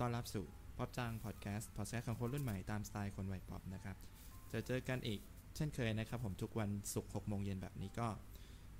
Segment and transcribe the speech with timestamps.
[0.00, 0.44] ต้อนรับสู่
[0.78, 3.96] ป๊อปจังพอดแคสต์พอดแคสต์ของคนรุ่นใหม่ตามสไตล์คนวัยป๊อปนะครับ
[4.52, 5.20] จะเจอกันอีก
[5.56, 8.08] เช่นเคยนะครับ ผมทุกวันศุกร์6โมงเย็นแบบนี้ก็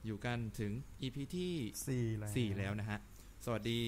[0.05, 0.73] อยู่กันถึง
[1.03, 1.53] EP ที่
[1.89, 2.99] สี่แล้ว4แล้วนะฮะ
[3.45, 3.81] สวัสดี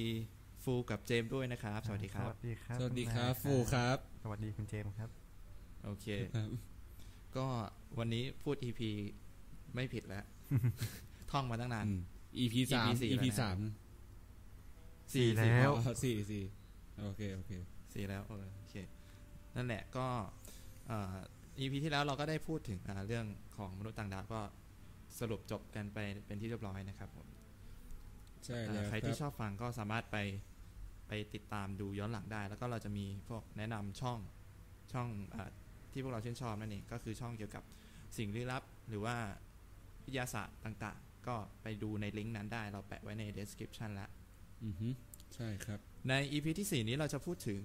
[0.64, 5.10] ฟูกับเจมส์ด้วยนะครับ สวัสดีครับ สวัสดีครับ สวัสดีครับคุณฟูครับ สวัสดีคุณเจมส์ครับ
[5.84, 6.48] โอเคครับ
[7.36, 7.46] ก็
[7.98, 8.80] วันนี้พูด EP
[9.74, 10.24] ไม่ผิดแล้ว
[11.30, 12.00] ท่องมาตั้งนานอืม
[12.38, 13.58] EP สามสี่ EP แล้วนะสาม
[15.14, 16.44] สี่แล้วอ๋อสี่สี่
[17.02, 17.52] โอเคโอเค
[17.92, 18.74] สี่แล้วเออโอเค
[19.56, 20.06] นั่นแหละก็
[20.86, 21.16] เอ่อ
[21.58, 24.40] EP ที่แล้วเราก็ได้พูดถึงอ่าเรื่องของมนุษย์ต่างดาวก็
[25.18, 27.26] สรุปจบกันไปเป็นที่เรียบร้อยนะครับผม
[28.44, 30.16] ใช่อ่าแล้วใครคที่รับชอบฟังก็สามารถไป
[31.08, 34.18] ไปติดตามดูย้อนหลังได้ แล้วก็เราจะมีพวกแนะนำช่อง
[34.92, 35.50] ช่องอา
[35.92, 37.64] ที่พวกเราชื่นชอบนั่นเองก็คือช่องเกี่ยวกับ
[38.18, 39.16] สิ่งลี้ลับ หรือว่า
[40.04, 44.10] วิทยาศาสตร์ต่างๆ ก็ไปดูในลิงก์นั้นได้ เราแปะไว้ใน description แล้ว
[44.64, 44.88] อือฮึ
[45.34, 47.60] ใช่ครับ ใน EP ที่ 4 นี้เราจะพูดถึง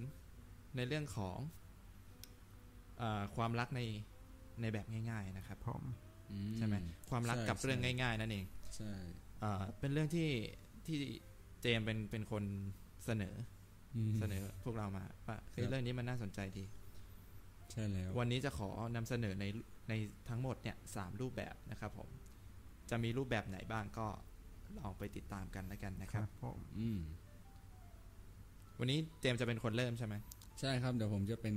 [0.76, 1.38] ในเรื่องของ
[3.02, 3.82] อาความรักใน
[4.62, 5.84] ในแบบง่าย ๆนะครับผม
[6.32, 6.76] อืใช่ไหม
[7.10, 8.92] ความรักใช่กับเรื่องใช่ง่าย ๆ นั่นเองใช่
[9.44, 10.30] อ่าเป็นเรื่องที่
[10.86, 10.98] ที่
[11.62, 12.44] เจมส์เป็นเป็นคน
[13.06, 13.36] เสนอ
[13.96, 16.66] อืมเสนอพวกเรามาว่าเฮ้ยครับเรื่องนี้มันน่าสนใจดี
[17.72, 19.46] ใช่แล้ววันนี้จะขอนำเสนอใน
[19.90, 19.94] ใน
[20.30, 22.10] ทั้งหมดเนี่ยสามรูปแบบนะครับผม
[22.90, 24.08] จะมีรูปแบบไหนบ้างก็
[24.80, 27.00] ลองไปติดตามกันแล้วกันนะคครัรับบผมอืม
[28.80, 30.16] วันนี้เจมส์จะเป็นคนเริ่มใช่ไหม
[30.60, 31.56] ใช่ครับ เดี๋ยวผมจะเป็น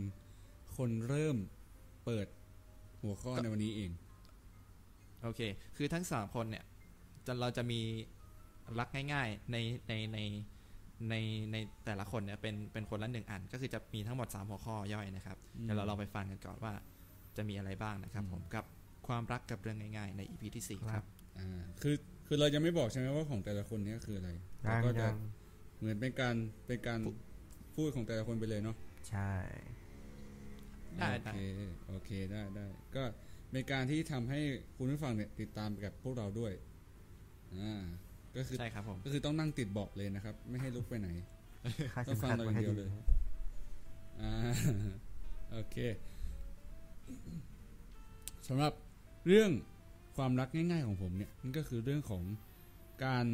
[0.76, 1.36] คนเริ่ม
[2.04, 2.26] เปิด
[3.02, 3.90] หัวข้อในวันนี้เอง
[5.22, 5.40] โอเค
[5.76, 6.64] คือทั้งสามคนเนี่ย
[7.26, 7.80] จะเราจะมี
[8.78, 9.56] รักง่ายๆใน
[9.88, 10.18] ในใน
[11.10, 11.14] ใน
[11.52, 16.72] ในแต่ละคนเนี่ยเป็นเป็นคนละหนึ่งอัน ก็คือจะมีทั้งหมดสามหัวข้อย่อยนะครับอืมเดี๋ยวเราลองไปฟังกันก่อนว่า
[17.36, 18.64] จะมีอะไรบ้างนะครับ ผมกับ
[19.06, 21.04] ความรักกับเรื่องง่าย ๆ ใน EP ที่สี่ครับ
[21.38, 21.94] อ่าคือ
[22.26, 24.30] คือเราจะไม่บอกใช่ไหมว่าของแต่ละคนเนี้คืออะไร
[24.66, 25.16] ยัเรางก็จะยัง
[25.80, 26.36] เหมือนเป็นการ
[26.66, 27.00] เป็นการ
[27.76, 28.76] พูดของแต่ละคนไปเลยเนาะ
[29.10, 29.32] ใช่
[30.98, 31.36] ได้โอได้เค
[31.88, 32.64] โอเคได้ได้
[32.96, 33.02] ก็
[33.50, 34.40] เป็นการที่ทำให้
[34.76, 36.52] คุณผู้ฟังเนี่ยติดตามไปกับพวกเราด้วย
[37.56, 37.82] อ่า
[38.36, 41.08] ก็คือใช่ครับผมก็คือต้องนั่งติดเบาะเลยนะครับ ไม่ให้ลุกไปไหน
[41.94, 42.90] ค่าต้เข็องมฟังขัดเราไว้ให้อย่างเดีดียวเลย
[44.20, 44.32] อ่า
[45.52, 45.76] โอเค
[48.48, 48.72] สำหรับ
[49.26, 49.50] เรื่อง
[50.16, 52.22] ความรักง่าย ๆ ของผมเนี่ยมันก็คือเรื่องของ
[53.04, 53.26] การ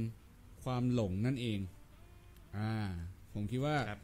[0.65, 1.59] ความหลงนั่นเอง
[2.57, 2.73] อ่า
[3.33, 4.01] ผมคิดว่าครับ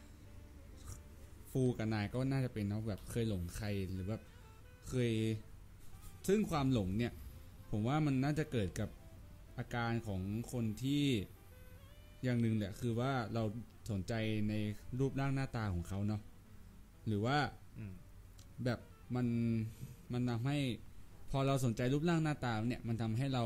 [1.51, 4.23] ฟูกับนายก็น่าจะเป็นเนาะแบบเคยหลงใครหรือแบบ
[4.89, 5.13] เคย
[6.29, 7.12] ซึ่งความหลงเนี่ย
[7.71, 8.89] ผมว่ามันน่าจะเกิดกับ
[9.59, 10.21] อาการของ
[10.53, 11.05] คนที่
[12.23, 13.43] อย่างหนึ่งแหละคือว่าเรา
[13.91, 14.12] สนใจ
[14.49, 14.55] ใน
[14.99, 16.21] รูปร่างหน้าตาของเขาเนาะ
[17.07, 17.39] หรือว่า
[17.79, 17.93] อืม
[18.65, 18.79] แบบ
[19.15, 19.27] มัน
[20.12, 20.59] มันทำให้
[21.31, 23.45] พอเราสนใจรูปร่างหน้าตาเนี่ย มันทำให้เรา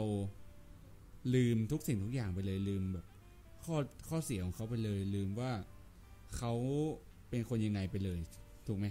[1.34, 3.06] ลืมทุกสิ่งทุกอย่างไปเลยลืมแบบ
[3.66, 3.76] ข้อ
[4.08, 5.52] ข้อเสียของเขาไปเลย ลืมว่า
[6.36, 6.52] เขา
[7.30, 8.20] เป็นคนยังไงไปเลย
[8.66, 8.86] ถูกไหม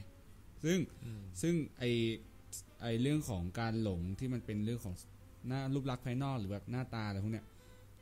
[0.63, 1.84] ซึ่งอืมซึ่งไอ
[2.81, 4.96] ไอเรื่องของการหลงที่มันเป็นเรื่องของ
[5.47, 7.46] หน้ารูปลักษณ์ภายนอกหรือแบบหน้าตาอะไรพวกเนี้ย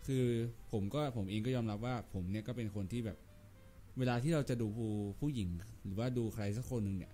[0.06, 0.26] คือ
[0.72, 3.18] ผมก็ผมเองก็ยอมรับว่า ผมเนี่ยก็เป็นคนที่แบบ
[4.00, 5.50] เวลาที่เราจะดูผู้ผู้หญิง
[5.84, 7.12] หรือว่าดูใครสักคนหนึ่งเนี่ย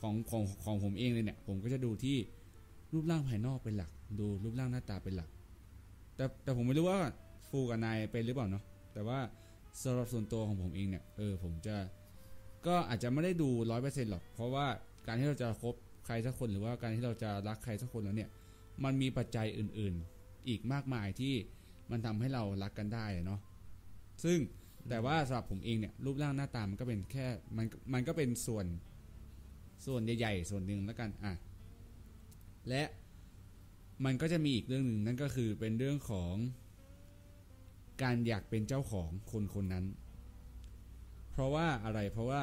[0.00, 2.16] ของของของผมเองเลยเนี่ย ผมก็จะดูที่
[2.92, 3.90] รูปร่างภายนอกเป็นหลัก
[4.20, 5.30] ดูรูปร่างหน้าตาเป็นหลัก
[6.16, 6.98] แต่แต่ผมไม่รู้ว่า
[7.50, 8.64] ฟูกับนายเป็นหรือเปล่าเนาะ
[8.94, 9.18] แต่ว่า
[9.82, 11.76] สำหรับส่วนตัวของผมเองเนี่ยเออผมจะ
[12.66, 14.66] ก็อาจจะไม่ได้ดูร้อยเปอร์เซ็นต์หรอก เพราะว่า
[15.06, 15.74] การที่เราจะคบ
[16.06, 18.30] ใครสักคนหรือว่าการที่เราจะรักใครสักคนแล้วเนี่ย
[18.84, 21.34] มันมีปัจจัยอื่นๆ อีกมากมายที่
[21.90, 23.40] มันทำให้เรารักกันได้เนาะ
[24.24, 24.38] ซึ่ง
[24.88, 28.66] แต่ว่าสำหรับผมเองเนี่ยรูปร่างหน้าตามันก็เป็นแค่มันมันก็เป็นส่วน
[29.86, 31.32] ส่วนใหญ่ๆ ส่วนหนึ่งแล้วกันอะ
[32.68, 32.82] และ
[34.04, 36.34] มันก็จะมีอีกเรื่องหนึ่งนั่นก็คือเป็นเรื่องของ
[38.02, 39.84] การอยากเป็นเจ้าของคนคนนั้น
[41.30, 42.40] เพราะว่าอะไรเพราะว่า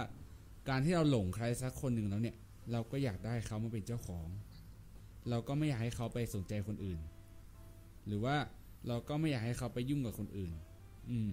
[0.69, 2.35] การที่เราหลงใครสักคนหนึ่งแล้วเนี่ย
[2.71, 4.27] เราก็อยากได้เขามาเป็นเจ้าของ
[5.29, 6.99] เราก็ไม่อยากให้เขาไปสนใจคนอื่น
[8.07, 8.35] หรือว่า
[8.87, 10.51] เราก็ไม่อยากให้เขาไปยุ่งกับคนอื่น
[11.09, 11.29] อืม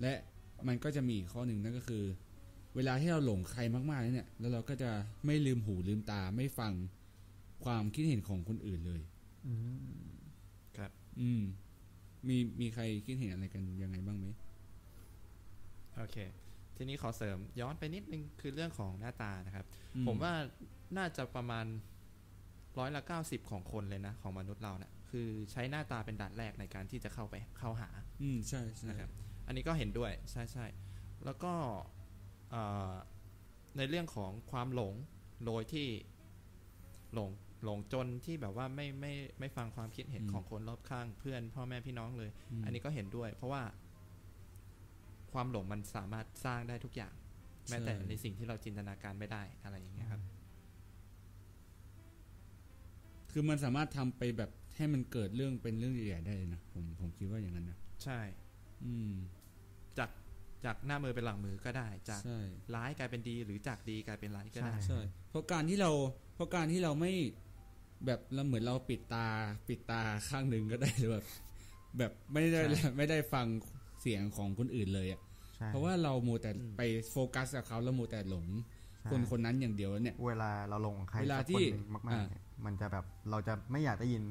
[0.00, 0.12] และ
[0.66, 2.04] มันก็จะมีอีกข้อหนึ่งนั่นก็คือ
[2.74, 4.90] เวลาที่เราหลงใครมากๆเนี่ย แล้วเราก็จะ
[5.26, 6.72] ไม่ลืมหูลืมตาไม่ฟัง
[7.64, 9.02] ความคิดเห็นของคนอื่นเลย
[9.46, 10.08] อืม
[10.76, 10.90] ครับ
[11.20, 11.42] อืม
[12.28, 14.26] มีมีใครคิดเห็นอะไรกันยังไงบ้างไหม
[15.96, 16.16] โอเค
[16.76, 19.66] ทีนี้ขอเสริมย้อนไปนิดนึงคือเรื่องของหน้าตานะครับ
[19.96, 20.32] อืผมว่า
[20.96, 21.66] น่าจะประมาณ
[22.78, 27.88] ร้อยละเก้าสิบของคนเลยนะ ของมนุษย์เราเนะี่ยคือใช้หน้าตาเป็นด่านแรกในการที่จะเข้าไปเข้าหา
[28.22, 29.10] อืมใช่ใช่นะครับ
[29.46, 30.66] อันนี้ก็เห็นด้วยใช่ใช่
[31.24, 31.52] แล้วก็
[32.50, 32.92] เอ่อ
[33.76, 34.94] ในเรื่องของความหลง
[35.46, 35.86] โดยที่
[37.14, 37.30] หลง
[37.64, 42.30] หลงจนที่แบบว่าไม่ไม่ไม่ฟังความคิดเห็นของคนรอบข้างเพื่อน พ่อแม่พี่น้องเลย
[42.60, 43.62] มอันนี้ก็เห็นด้วย เพราะว่า
[45.32, 47.14] ความหลงมันสามารถสร้างได้ทุกอย่าง
[47.68, 50.22] แม้แต่ใช่ในสิ่งที่เราจินตนาการไม่ได้อะไรอย่างเงี้ยครับ
[53.30, 58.20] คือมันสามารถทำไปแบบให้มันเกิดเรื่องเป็นเรื่องใหญ่ๆได้เลยนะผมผมคิดว่าอย่างนั้นนะใช่
[58.84, 59.12] อืม
[59.98, 60.10] จาก
[60.64, 62.38] จากหน้ามือเป็นหลังมือก็ได้ จากใช่
[62.74, 65.00] ร้ายกลายเป็นดี หรือจากดีกลายเป็นร้ายก็ได้ใช่ใช่
[65.30, 65.90] เพราะการที่เรา
[66.34, 67.12] เพราะการที่เราไม่
[68.06, 69.26] แบบเราเหมือนเราปิดตา
[69.68, 71.24] ปิดตาข้างหนึ่งก็ได้หรือแบบ
[71.98, 73.46] แบบไม่ได้ใช่ไม่ได้ฟัง
[74.00, 75.20] เสียงของคนอื่นเลยอะ
[75.56, 78.46] ใช่เพราะว่าเราโมวแต่อืมไปโฟกัสกับเขาแล้วโมวแต่หลง
[79.00, 84.22] ใช่คนคนนั้นอย่างเดียวเนี่ย เวลาเราลงใครเวลาสักที่คนหนึ่งมากอ่าๆเนี่ยมันจะแบบเราจะไม่อยากได้ยิน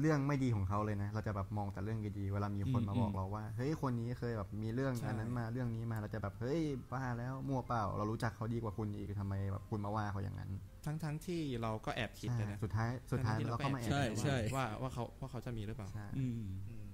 [0.00, 6.60] เรื่องไม่ดีของเขาเลยนะ เราจะแบบมองแต่เรื่องดีๆ เวลามีคนมาบอกเราว่า เฮ้ย คนนี้เคยแบบมีเรื่องใช่อันนั้นมาเรื่องนี้มา เราจะแบบ เฮ้ย
[6.92, 10.50] บ้าแล้วมั่วเปล่า เรารู้จักเขาดีกว่าคุณอีกทำไมแบบคุณมาว่าเขาอย่างนั้น
[10.88, 16.32] ทั้งทั้งที่เราก็แอบคิดเลยนะใช่สุดท้ายสุดท้ายทั้งๆที่เราก็มาแอบใช่คิดใช่ว่าว่าเขาว่าเขาจะมีหรือเปล่าใช่อืม
[16.70, 16.88] อืม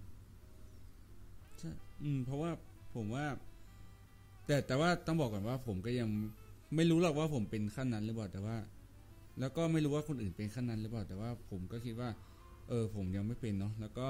[1.59, 1.71] ใช่
[2.03, 2.51] อืม เพราะว่า
[2.95, 3.25] ผมว่า
[4.47, 6.09] แต่แต่ว่าต้องบอกก่อนว่า ผมก็ยัง
[6.77, 8.57] ไม่รู้หรอกว่าผมเป็นขั้นนั้นหรือเปล่าแต่ว่า
[9.41, 12.11] แล้วก็ไม่รู้ว่าคนอื่นเป็นขั้นนั้นหรือเปล่าแต่ว่า ผมก็คิดว่า
[12.69, 14.09] เออ ผมยังไม่เป็นเนาะแล้วก็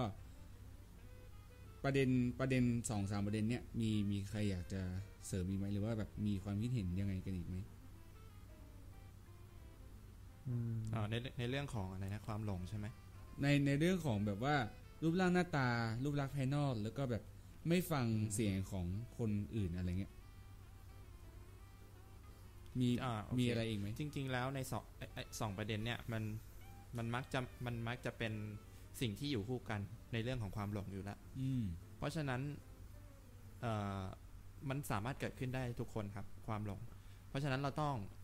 [1.85, 2.09] ประเด็น
[2.41, 4.83] ประเด็นสองสามประเด็นเนี้ยมีมีใครอยากจะ
[5.27, 7.57] เสริมอีกไหมหรือว่าแบบมีความคิดเห็นยังไงกันอีกไหม
[10.49, 12.87] อืมอ่าในในเรื่องของอะไรนะความหลงใช่ไหม
[13.43, 14.57] ในในเรื่องของแบบว่า
[15.03, 15.69] รูปร่างหน้าตา
[16.03, 17.23] รูปลักษณ์ภายนอกแล้วก็แบบ
[17.69, 18.87] ไม่ฟังเสียงของ
[19.19, 20.13] คนอื่นอะไรเงี้ย
[22.81, 26.23] มีอ่าโอเคมีอะไรอีกไหมจริง ๆ แล้วในสองไอ้ไอ้สองประเด็นเนี่ยมัน
[26.97, 28.33] มันมักจะมันมักจะเป็น
[29.01, 29.81] สิ่งที่อยู่คู่กัน
[30.13, 31.65] ในเรื่องของความหลงอยู่แล้วอืม
[31.99, 32.41] เพราะฉะนั้น
[33.61, 34.03] เอ่อ
[34.69, 36.81] มันสามารถเกิดขึ้นได้ทุกคนครับ ความหลง
[37.29, 38.09] เพราะฉะนั้นเราต้องเอ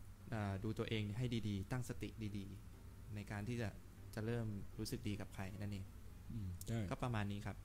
[0.63, 3.69] ดูตัวเองให้ดีๆ ตั้งสติดีๆ ในการที่จะ
[4.13, 4.47] จะเริ่ม
[4.77, 5.85] รู้สึกดีกับใครนั่นเอง
[6.31, 7.57] อืมใช่ก็ประมาณนี้ครับ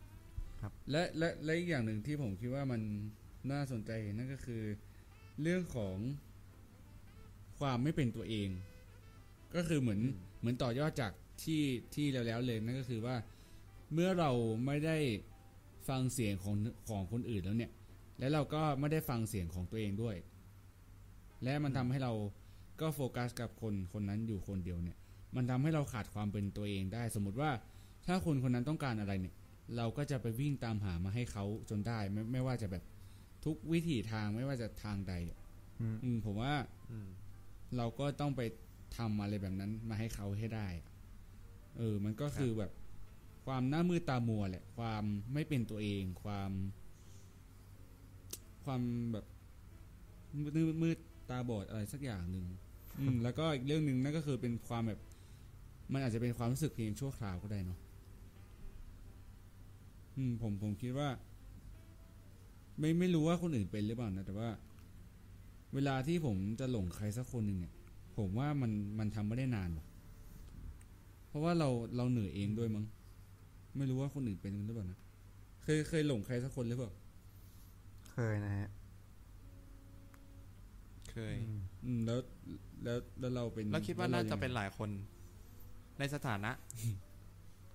[0.91, 2.81] และและและอีกอย่างหนึ่งที่ผมคิดว่ามัน
[3.53, 4.63] น่าสนใจนั่นก็คือ
[5.43, 5.97] เรื่องของ
[7.59, 8.49] ความไม่เป็นตัวเอง
[9.55, 11.63] ก็คือเหมือนอืมเหมือนต่อยอดจากที่
[11.95, 13.17] ที่แล้วแล้วเลยนั่นก็คือว่า
[13.93, 14.31] เมื่อเรา
[14.67, 14.99] ไม่ได้
[15.89, 16.57] ฟังเสียงของ
[16.89, 17.73] ของคนอื่นแล้วเนี่ย
[18.19, 20.17] และเราก็ไม่ได้ฟังเสียงของตัวเองด้วย
[21.45, 22.13] และมันทำให้เรา
[22.81, 24.99] ก็โฟกัสกับคนคนนั้นอยู่คนเดียวเนี่ย
[25.37, 27.51] มันทำให้เราขาดความเป็นตัวเองได้ สมมติว่า
[28.07, 29.35] ถ้าคนคนนั้นต้องการอะไรเนี่ย
[29.77, 32.85] เราก็จะไปวิ่งตามหามาให้เขาจนได้ไม่ไม่ว่าจะแบบ
[33.45, 35.39] ทุกวิถีทางไม่ว่าจะทางใดอะ
[35.81, 36.55] อืมอืมผมว่า
[36.91, 37.09] อืม
[37.77, 38.41] เราก็ต้องไป
[38.97, 40.89] ทำอะไรแบบนั้นมาให้เขาให้ได้อะ
[41.79, 42.73] เออ มันก็คือแบบ
[43.47, 46.51] ความหน้ามืดตามัวแหละ ความไม่เป็นตัวเอง ความ
[48.65, 48.83] ความ
[49.13, 49.27] แบบ
[50.43, 50.99] มืดมืดมืด
[51.31, 52.47] ตาบอดอะไรสักอย่างหนึ่ง
[53.01, 55.01] อืมแล้วก็อีกเรื่องหนึ่งนั่นก็คือเป็นความแบบ
[55.93, 57.79] มันอาจจะเป็นความรู้สึกเพียงชั่วคราวก็ได้เนาะ
[60.17, 61.09] อืม ผมผมคิดว่า
[62.79, 64.49] ไม่ไม่รู้ว่าคนอื่นเป็นหรือเปล่านะแต่ว่า
[65.75, 67.73] เวลาที่ผมจะหลงใครสักคนหนึ่งเนี่ย
[68.17, 69.87] ผมว่ามันมันทำไม่ได้นานว่ะ
[71.29, 72.85] เพราะว่าเราเราเหนื่อยเองด้วยมั้ง
[73.77, 74.99] ไม่รู้ว่าคนอื่นเป็นหรือเปล่านะ
[75.63, 76.91] เคยเคยหลงใครสักคนหรือเปล่า
[78.13, 78.69] เคยนะฮะ
[81.11, 81.35] เคย
[81.87, 82.21] อืมอืมแล้ว
[82.85, 84.91] แล้วแล้วเราเป็นแล้วคิดว่าแล้น่ายังจะไงเป็นหลายคน
[85.99, 86.51] ในสถานะ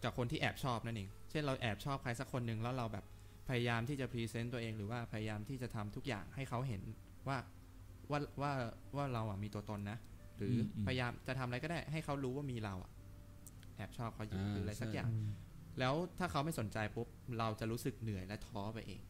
[0.04, 3.06] กับคนที่แอบชอบนั่นเอง เช่นเราแอบชอบใครสักคนหนึ่งแล้วเราแบบ
[3.50, 6.82] พยายามที่จะพรีเซนต์ตัวเองหรือว่าพยายามที่จะทำทุกอย่างให้เขาเห็น
[7.28, 7.38] ว่า
[8.12, 8.52] ว่าว่า
[8.96, 9.98] ว่าเราอะมีตัวตนนะ
[10.38, 12.92] หรืออพยายามจะทำอะไรก็ได้ ให้เขารู้ว่ามีเราอะ
[13.76, 15.10] แอบชอบเขาอยู่อ่าหรืออะไรสักใช่อย่าง
[15.80, 17.08] แล้วถ้าเขาไม่สนใจปุ๊บ
[17.40, 19.02] เราจะรู้สึกเหนื่อยและท้อไปเอง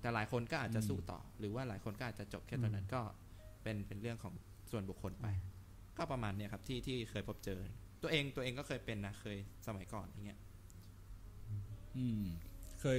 [0.00, 3.00] แต่หลายคนก็อาจจะสู้ต่อ หรือว่าหลายคนก็อาจจะจบแค่ตอนนั้นก็
[3.62, 4.34] เป็นเป็นเรื่องของ
[4.72, 5.26] ส่วนบุคคลไป
[5.98, 7.60] ก็ประมาณเนี้ยครับที่ที่เคยพบเจอ
[8.02, 10.40] ตัวเองตัวเองก็เคยเป็นนะเคยสมัยก่อนอย่างเงี้ย
[11.96, 12.22] อืม
[12.80, 12.98] เคย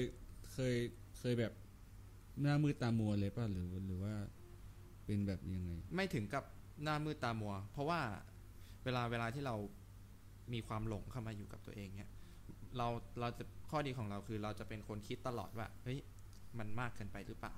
[0.51, 0.75] เคย
[1.19, 1.53] เคยแบบ
[2.41, 4.13] หน้ามืดตามัวเลยป่ะหรือหรือว่า
[5.05, 6.43] เป็นแบบยังไง ไม่ถึงกับ
[6.83, 7.99] หน้ามืดตามัว เพราะว่า
[8.83, 9.55] เวลาเวลาที่เรา
[10.53, 12.09] มีความหลงเข้ามาอยู่กับตัวเองเนี่ย
[12.77, 12.87] เรา
[13.19, 15.99] เราจะข้อดีของเราคือเราจะเป็นคนคิดตลอดว่าเฮ้ย
[16.59, 17.53] มันมากเกินไปหรือเปล่า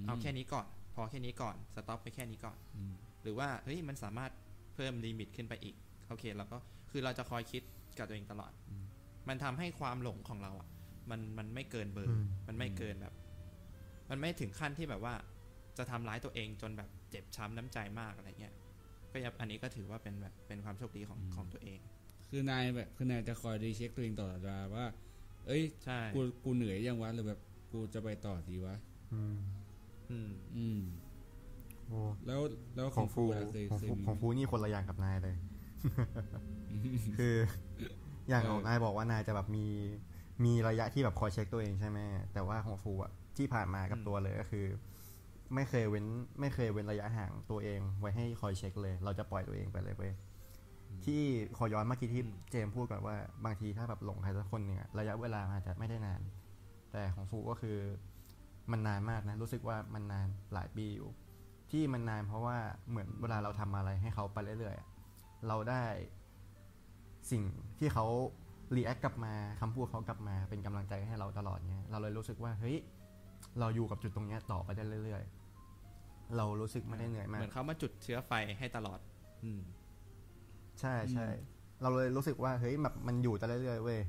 [0.00, 2.94] อืมเอาแค่นี้ก่อน พอแค่นี้ก่อน stop ไปแค่นี้ก่อนอืม
[3.26, 4.32] หรือว่าเฮ้ยมันสามารถ
[4.74, 5.76] เพิ่ม limit ขึ้นไปอีก
[6.08, 6.58] โอเคเราก็
[6.90, 7.62] คือเราจะคอยคิด
[7.98, 8.52] กับตัวเองตลอด
[9.28, 10.68] มันทำให้ความหลงของเราอะ
[11.10, 13.14] มันมันไม่เกินเบอร์อืมมันไม่เกินแบบ
[14.10, 15.14] มันไม่ถึงขั้นที่แบบว่า
[15.78, 18.54] จะทำร้ายตัวเองจนแบบเจ็บช้ำน้ำใจมากอะไรเงี้ย
[19.12, 21.78] ก็ยับอันนี้ก็ถือว่าเป็นแบบเป็นความโชคดีของของตัวเอง
[22.30, 24.86] คือนายแบบคือนายจะคอยรีเช็คตัวเองตลอดเวลาว่า
[25.46, 27.40] เอ้ยใช่กูกูเหนื่อยยังวะหรือแบบ
[27.72, 28.76] กูจะไปต่อดีวะ
[29.14, 29.36] อืม
[30.10, 31.05] อืมอืมโอ้
[32.26, 32.40] แล้ว
[32.76, 35.36] แล้วของฟูฟูล่ะเคยของเคยฟูมีของฟูนี่คนละอย่างกับนายเลย
[37.18, 37.34] คือ
[38.28, 39.66] อย่างเออของนายบอกว่านายจะแบบมี
[40.44, 41.98] มีระยะที่แบบคอยเช็คตัวเองใช่ไหม
[42.32, 44.66] แต่ว่าของฟูอะที่ผ่านมากับอืมตัวเลยก็คือ
[45.54, 46.06] ไม่เคยเว้น
[46.40, 50.12] ไม่เคยเว้นระยะห่างตัวเอง ไว้ให้คอยเช็คเลย เราจะปล่อยตัวเองไปเลยเว้ย
[51.04, 51.22] ที่
[51.56, 56.20] ขอย้อนเมื่อกี้ที่เจมส์พูดก่อนว่าบางทีถ้าแบบหลงใครสักคนเนี่ยระยะเวลามันอาจจะไม่ได้นาน
[56.92, 57.76] แต่ของฟูก็คือ
[58.70, 61.08] มันนานมากนะ รู้สึกว่ามันนานหลายปีอยู่
[61.70, 62.56] ที่มันนานเพราะว่า
[62.88, 64.88] เหมือนเวลาเราทำอะไรให้เขาไปเรื่อยๆอะ
[65.48, 65.84] เราได้
[67.30, 67.42] สิ่ง
[67.78, 68.06] ที่เขา
[68.76, 72.76] รีแอคกลับมาคำพูดเขากลับมาเป็นกำลังใจให้เราตลอดเงี้ยเราเลยรู้สึกว่าเฮ้ย
[73.60, 78.98] เราอยู่กับจุดตรงเนี้ยต่อไปได้เรื่อยๆ เรารู้สึกไม่ได้เหนื่อยมาเหกมือนเขามาจุดเชื้อไฟให้ตลอด
[79.44, 79.60] อืม
[80.80, 81.26] ใช่ใช่
[81.82, 84.00] เราเลยรู้สึกว่าเฮ้ยแบบมันอยู่แต่เรื่อยๆเว้ย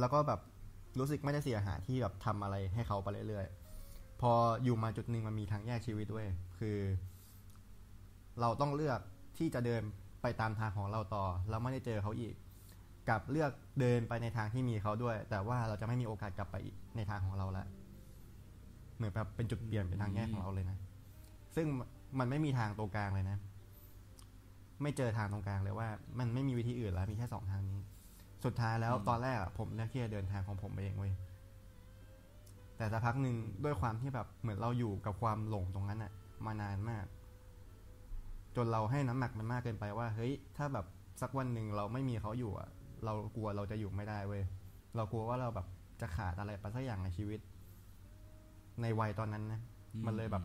[0.00, 0.40] แล้วก็แบบ
[0.98, 3.63] รู้สึกไม่ได้เสียหายที่แบบทำอะไรให้เขาไปเรื่อยๆพ
[4.30, 4.32] อ
[4.64, 6.26] อยู่มาจุดหนึ่งมันมีทางแยกชีวิตด้วย
[6.58, 6.78] คือ
[8.40, 9.00] เราต้องเลือก
[9.38, 9.82] ที่จะเดิน
[10.22, 12.34] ไปตามทางของเราต่อ เราไม่ได้เจอเขาอีก
[13.08, 13.50] กับเลือก
[13.80, 16.56] เดินไปในทางที่มีเขาด้วย แต่ว่าเราจะไม่มีโอกาสกลับไป
[16.96, 17.66] ในทางของเราแล้ว
[18.96, 20.78] เหมือนแบบเป็นจุดเปลี่ยนเป็นทางแยกของเราเลยนะ
[21.56, 21.66] ซึ่ง
[22.18, 23.38] มันไม่มีทางตรงกลางเลยนะ
[24.82, 25.88] ไม่เจอทางตรงกลางเลยว่า
[26.18, 27.78] มันไม่มีวิธีอื่นแล้วมีแค่สองทางนี้
[28.44, 31.12] สุดท้ายแล้วตอนแรกผมเลือกที่จะเดินทางของผมเองเว้ย
[32.76, 36.12] แต่สักพักหนึ่งด้วยความที่แบบเหมือนเราอยู่กับความหลงตรงนั้นอะ
[36.46, 37.04] มานานมาก
[38.56, 40.86] จนเราให้น้ำหนักมันมากเกินไปว่า เฮ้ย ถ้าแบบ
[41.20, 42.68] สักวันหนึ่งเราไม่มีเขาอยู่อะ
[43.04, 44.42] เรากลัวเราจะอยู่ไม่ได้เว้ย
[44.96, 45.66] เรากลัวว่าเราแบบ
[46.00, 47.40] จะขาดอะไรไปสักอย่างในชีวิต
[48.82, 49.60] ในวัยตอนนั้นนะ
[50.06, 50.44] มันเลยแบบ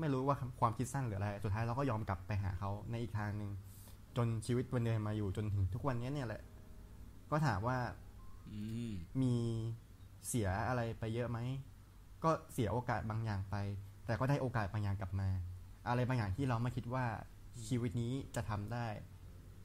[0.00, 3.50] ไม่รู้ว่าความคิดสั้นหรืออะไร สุดท้ายเราก็ยอมกลับไปหาเขาในอีกทางหนึ่ง
[4.16, 6.42] จนชีวิตวันเดินมาอยู่จนถึงทุกวันนี้เนี่ยแหละ
[7.30, 7.78] ก็ถามว่า
[8.50, 8.90] อืม
[9.22, 9.34] มี
[10.28, 11.38] เสียอะไรไปเยอะไหม
[12.24, 13.56] ก็เสียโอกาสบางอย่างไป
[14.06, 15.28] แต่ก็ได้โอกาสบางอย่างกลับมา
[15.88, 17.04] อะไรบางอย่างที่เราไม่คิดว่า
[17.66, 18.86] ชีวิตนี้จะทำได้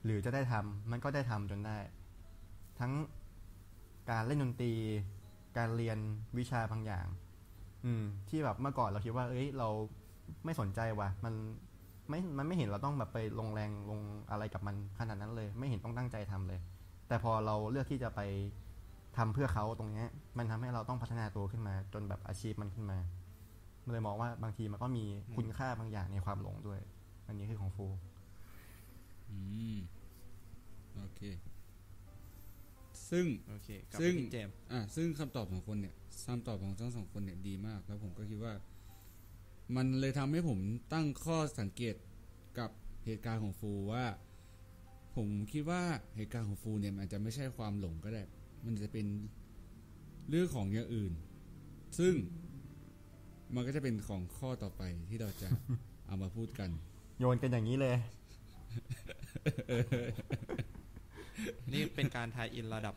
[0.04, 1.78] หรือจะได้ทำมันก็ได้ทำจนได้
[2.80, 2.92] ทั้ง
[4.12, 4.74] การเล่นดนตรี
[5.58, 5.98] การเรียน
[6.38, 7.06] วิชาบางอย่าง
[7.86, 9.70] อืม ที่แบบเมื่อก่อนเราคิดว่า เอ้ย เรา
[10.46, 11.34] ไม่สนใจว่ะ มัน
[12.10, 14.00] ไม่ มันไม่เห็นเราต้องแบบไปลงแรงลง
[14.32, 16.60] อะไรกับมันขนาดนั้นเลย ไม่เห็นต้องตั้งใจทำเลย
[17.08, 18.22] แต่พอเราเลือกที่จะไป
[19.18, 20.08] ทำเพื่อเขาตรงเนี้ย
[20.38, 23.00] มันทำให้เราต้องพัฒนาตัวขึ้นมา จนแบบอาชีพมันขึ้นมา
[23.84, 25.06] มันเลยมองว่าบางทีมันก็มี
[25.36, 26.82] คุณค่าบางอย่างในความหลงด้วย
[27.28, 27.88] อันนี้คือของฟู
[29.30, 29.40] อื
[29.76, 29.78] ม
[30.98, 31.22] โอเค
[33.10, 35.96] ซึ่งโอเคกลับซึ่ไปงที่เจมส์อ่าซึ่งคำตอบของคนเนี่ย
[36.28, 38.54] คำตอบของทั้งสองคนเนี่ยดีมาก แล้วผมก็คิดว่า
[39.76, 40.60] มันเลยทำให้ผม
[40.94, 41.96] ตั้งข้อสังเกต
[42.60, 42.70] กับ
[43.06, 44.06] เหตุการณ์ของฟูว่า
[45.16, 45.82] ผมคิดว่า
[46.16, 48.22] เหตุการณ์ของฟูเนี่ยมันอาจจะไม่ใช่ความหลงก็ได้
[48.74, 49.08] มันจะเป็น
[50.30, 51.14] เรื่องของอย่างอื่น
[52.00, 52.14] ซึ่ง
[53.56, 55.48] มันก็จะเป็นของข้อต่อไปที่เราจะ
[56.08, 56.70] เอามาพูดกัน
[57.20, 57.96] โยนกันอย่างนี้เลย
[61.74, 62.96] นี่เป็นการทายอินระดับ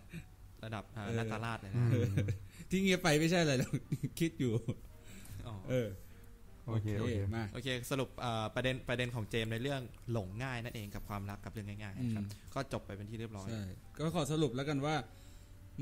[0.64, 1.84] ระดับอ่าเออนาตาราชเลยนะ
[2.70, 3.68] ที่เงียบไปไม่ใช่อะไรเรา
[4.20, 4.52] คิดอยู่
[5.46, 5.88] อ๋อเออ
[6.66, 9.80] โอเคโอเคมาโอเคสรุปอ่าประเด็นประเด็นของเจมส์ในเรื่อง
[10.12, 13.64] หลงง่ายนั่นเองกับความรักกับเรื่องง่ายๆนะครับอืมก็จบไปเป็นที่เรียบร้อยใช่
[13.96, 14.94] ก็ขอสรุปแล้วกันว่า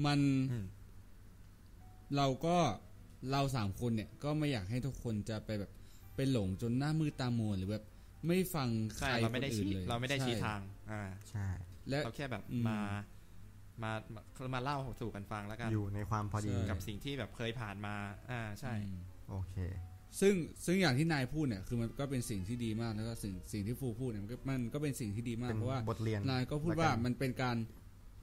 [0.07, 0.21] มัน
[0.52, 0.67] อืม
[2.17, 2.57] เราก็
[3.33, 5.71] เราสามคนเนี่ย ก็ไม่อยากให้ทุกคนจะไปแบบ
[6.17, 7.85] ไปหลงจนหน้ามืดตามัวหรือแบบ
[8.26, 11.47] ไม่ฟังใคใช่รเราไม่ได้คนอื่นชี้เลยเราไม่ได้ชี้ใช่ทาง อ่าใช่
[11.88, 12.81] และเราแค่แบบอืมมา
[13.83, 14.23] มามา
[14.55, 17.95] มาเล่าสู่กันฟังแล้วกันอยู่ในความพอดีใช่กับสิ่งที่แบบเคยผ่านมา
[18.31, 19.00] อ่าใช่อืม
[19.31, 19.57] โอเค
[20.21, 20.35] ซึ่ง
[20.67, 27.57] ซึ่งอย่างที่นายพูดเนี่ยคือมันก็เป็นสิ่งที่ดีมากแล้วก็สิ่งสิ่งที่ฟูพูดเนี่ยมันก็มันก็เป็นสิ่งที่ดีมากเป็นเพราะว่าบทเรียนนายก็พูดละกันว่ามันเป็นการ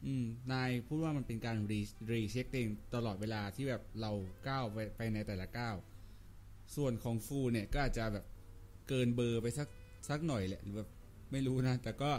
[0.05, 1.81] อืมนายพูดว่ามันเป็นการรี
[2.11, 4.11] รีเช็คเองตลอดเวลาที่แบบเรา
[4.47, 5.75] ก้าวไปไปในแต่ละก้าว
[6.75, 8.25] ส่วนของฟูเนี่ยก็อาจจะแบบ
[8.87, 9.67] เกินเบอร์ไปสัก
[10.09, 10.89] สักหน่อยแหละหรือแบบ
[11.31, 12.11] ไม่รู้นะ แต่ก็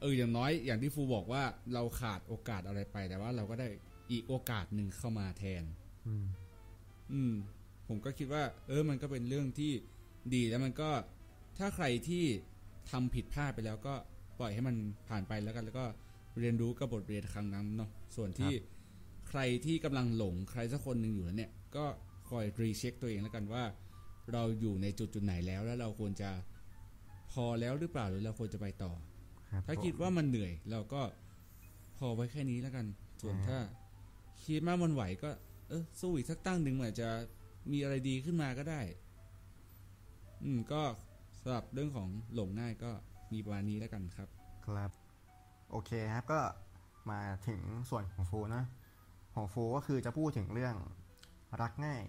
[0.00, 1.42] เอออย่างน้อยอย่างที่ฟูบอกว่า
[1.74, 3.68] เราขาดโอกาสอะไรไปแต่ว่าเราก็ได้
[4.10, 5.64] อีกโอกาสหนึ่งเข้ามาแทน
[6.06, 6.26] อืม
[7.12, 7.32] อืม
[7.88, 9.72] ผมก็คิดว่า เออ มันก็เป็นเรื่องที่
[10.34, 10.90] ดีแล้วมันก็
[11.58, 12.24] ถ้าใครที่
[12.90, 13.94] ทำผิดพลาดไปแล้วก็
[14.38, 14.76] ปล่อยให้มัน
[15.08, 15.86] ผ่านไปแล้วกัน แล้วก็
[16.40, 18.52] เรียนรู้กับบทเรียนครั้งนั้นเนาะส่วนที่
[19.28, 21.84] ใครที่กำลังหลงใครสักคนหนึ่งอยู่แล้วเนี่ย ก็
[22.30, 23.64] คอยรีเช็คตัวเองแล้วกันว่า
[24.32, 26.30] เราอยู่ในจุดจุดไหนแล้วแล้วเราควรจะ
[27.32, 28.92] พอแล้วหรือเปล่าหรือเราควรจะไปต่อ
[29.50, 31.02] ครับถ้าผมคิดว่ามันเหนื่อย เราก็
[31.98, 32.86] พอไว้แค่นี้แล้วกัน
[33.22, 33.58] ส่วนอ่าถ้า
[34.44, 35.30] คิดมากมันไหวก็
[35.68, 37.08] เออสู้อีกสักตั้งหนึ่งมันอาจจะ
[37.72, 38.80] มีอะไรดีขึ้นมาก็ได้
[40.44, 40.82] อืมก็
[41.40, 42.90] สำหรับเรื่องของหลงง่ายก็
[43.32, 44.28] มีประมาณนี้แล้วกันครับ
[44.66, 44.90] ครับ
[45.70, 46.40] โอเคครับก็
[47.10, 47.60] มาถึง
[47.90, 48.64] ส่วนของฟูนะ
[49.34, 50.74] ของฟูก็คือจะพูดถึงเรื่อง
[51.60, 52.02] รักง่าย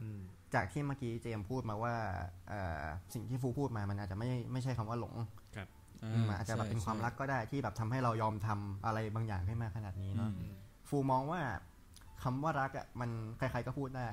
[0.00, 0.20] อืม
[0.54, 1.94] จากที่เมื่อกี้เจมส์พูดมาว่า
[2.48, 5.14] เอ่อสิ่งที่ฟูพูดมามันอาจจะไม่ไม่ใช่คำว่าหลง
[6.28, 10.52] มันอาจจะแบบเป็นความรักก็ได้ที่แบบทำให้เรายอมทำอะไรบางอย่างขึ้นมาขนาดนี้เนาะอืม
[10.88, 11.40] ฟูมองว่า
[12.22, 14.06] คำว่ารักอะมันใครๆก็พูดได้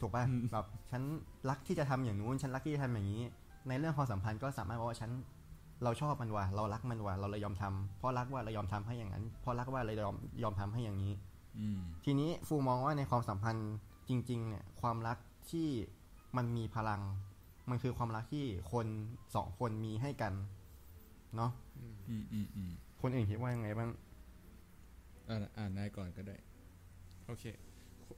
[0.00, 1.02] ถูกป่ะแบบฉัน
[1.50, 3.22] รักที่จะทำอย่างนู้นฉันรักที่จะทำอย่างนี้
[3.68, 5.10] ในเรื่องความสัมพันธ์ก็สามารถบอกว่าฉัน
[5.84, 11.12] เราชอบมันว่ะเรารักมันว่ะเราเลยยอมทำเพราะรักว่าเรายอมทำให้อย่างนั้นเพราะรักว่าเรายอมยอมทำให้อย่างนี้
[11.58, 13.72] อืมทีนี้ฟูมองว่าในความสัมพันธ์
[14.08, 15.18] จริง ๆ เนี่ย ความรัก
[15.50, 15.68] ที่
[16.36, 17.00] มันมีพลัง
[17.70, 18.86] มันคือความรักที่คน
[19.34, 20.32] สองคนมีให้กัน
[21.36, 22.70] เนาะอืมอืมอืม
[23.02, 23.90] คนอื่นคิดว่ายังไงบ้าง
[25.28, 26.36] อ่านอ่านนายก่อนก็ได้
[27.26, 27.44] โอเค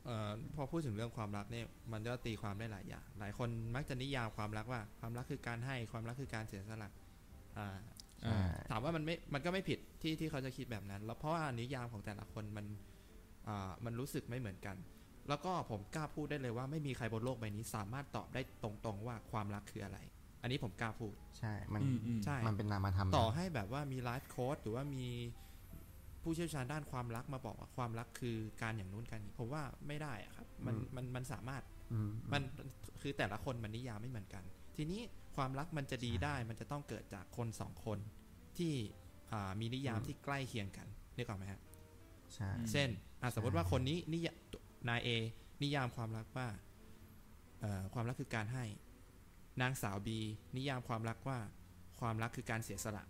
[0.05, 6.91] เอ่อพอพูดถึงเรื่องความรักเนี่ยมันก็ตีความได้หลายอย่าง หลายคนมักจะนิยามความรักว่า ความรักคือการให้ความรักคือการเสียสละ
[7.59, 7.69] อ่า
[8.27, 12.67] อ่าถามว่ามันไม่มันก็ไม่ผิดที่ที่เขาจะคิดแบบนั้น แล้วเพราะว่านิยามของแต่ละคนมัน
[13.49, 14.77] อ่ามันรู้สึกไม่เหมือนกัน
[15.29, 19.99] แล้วก็ผมกล้าพูดได้เลยว่าไม่มีใครบนโลกใบนี้ สามารถตอบได้ตรงๆว่าความรักคืออะไร
[20.43, 25.07] อันนี้ผมกล้าพูด ใช่ มันอืมอืมใช่มันเป็นนามธรรมต่อให้แบบว่ามีไลฟ์โค้ดหรือว่ามี
[26.23, 32.43] ผู้เชี่ยวชาญด้านความรักมาบอกว่าความรักคือการอย่างนู้นการนี้ผมว่าไม่ได้อะครับ มันมันมันสามารถอืมมัน
[33.01, 34.45] คือแต่ละคนมันนิยามไม่เหมือนกัน
[34.77, 35.01] ทีนี้
[35.37, 37.99] ความรักมันจะดีได้มันจะต้องเกิดจากคนสองคน
[38.59, 38.75] ที่
[39.33, 41.61] อ่ามีนิยามที่ใกล้เคียงกันนึกออกไหมฮะ
[42.35, 42.89] ใช่เช่น
[43.23, 44.37] อะสมมติว่าคนนี้นิยาม
[44.89, 45.09] นายเอ
[45.63, 46.49] นิยามความรักว่า
[47.61, 48.65] เอ่อความรักคือการให้
[49.63, 50.19] นางสาวบี
[50.57, 51.39] นิยามความรักว่า
[52.01, 53.05] ความรักคือการเสียสละ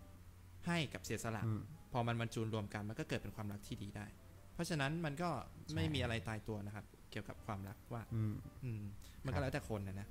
[0.67, 4.05] ให้กับเสียสละอืมพอมันบรรจุรวมกันมันก็เกิดเป็นความรักที่ดีได้
[4.53, 5.29] เพราะฉะนั้นมันก็
[5.73, 8.83] ไม่ใช่มีอะไรตายตัวนะครับ เกี่ยวกับความรักว่า อืมอืม
[9.25, 10.07] มันครัก็บแล้วแต่คนนะนะ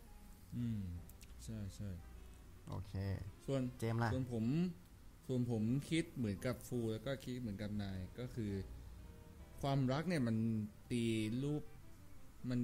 [0.56, 0.82] อืม
[1.46, 1.90] ใช่ใช่
[2.68, 2.92] โอเค
[3.46, 4.44] ส่วนเจมส์ล่ะส่วนผม
[5.26, 8.52] ส่วนผมคิดเหมือนกับฟูแล้วก็คิดเหมือนกับนายก็คือ
[9.60, 10.36] ความรักเนี่ยมัน
[10.90, 11.04] ตี
[11.42, 11.62] รูป
[12.50, 12.60] มัน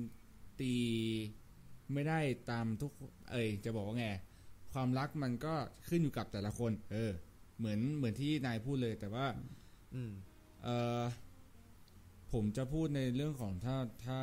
[0.60, 0.74] ตี
[1.92, 2.20] ไม่ได้
[2.50, 2.92] ตามทุก
[3.30, 4.08] เอ้ยจะบอกว่าไง
[4.72, 5.54] ความรักมันก็
[5.88, 7.12] ขึ้นอยู่กับแต่ละคน เออ
[7.58, 9.26] เหมือนเหมือนที่นายพูดเลยแต่ว่า
[9.94, 10.12] อืม
[10.64, 10.68] เอ
[11.00, 11.02] อ
[12.32, 14.20] ผมจะพูดในเรื่องของถ้าถ้า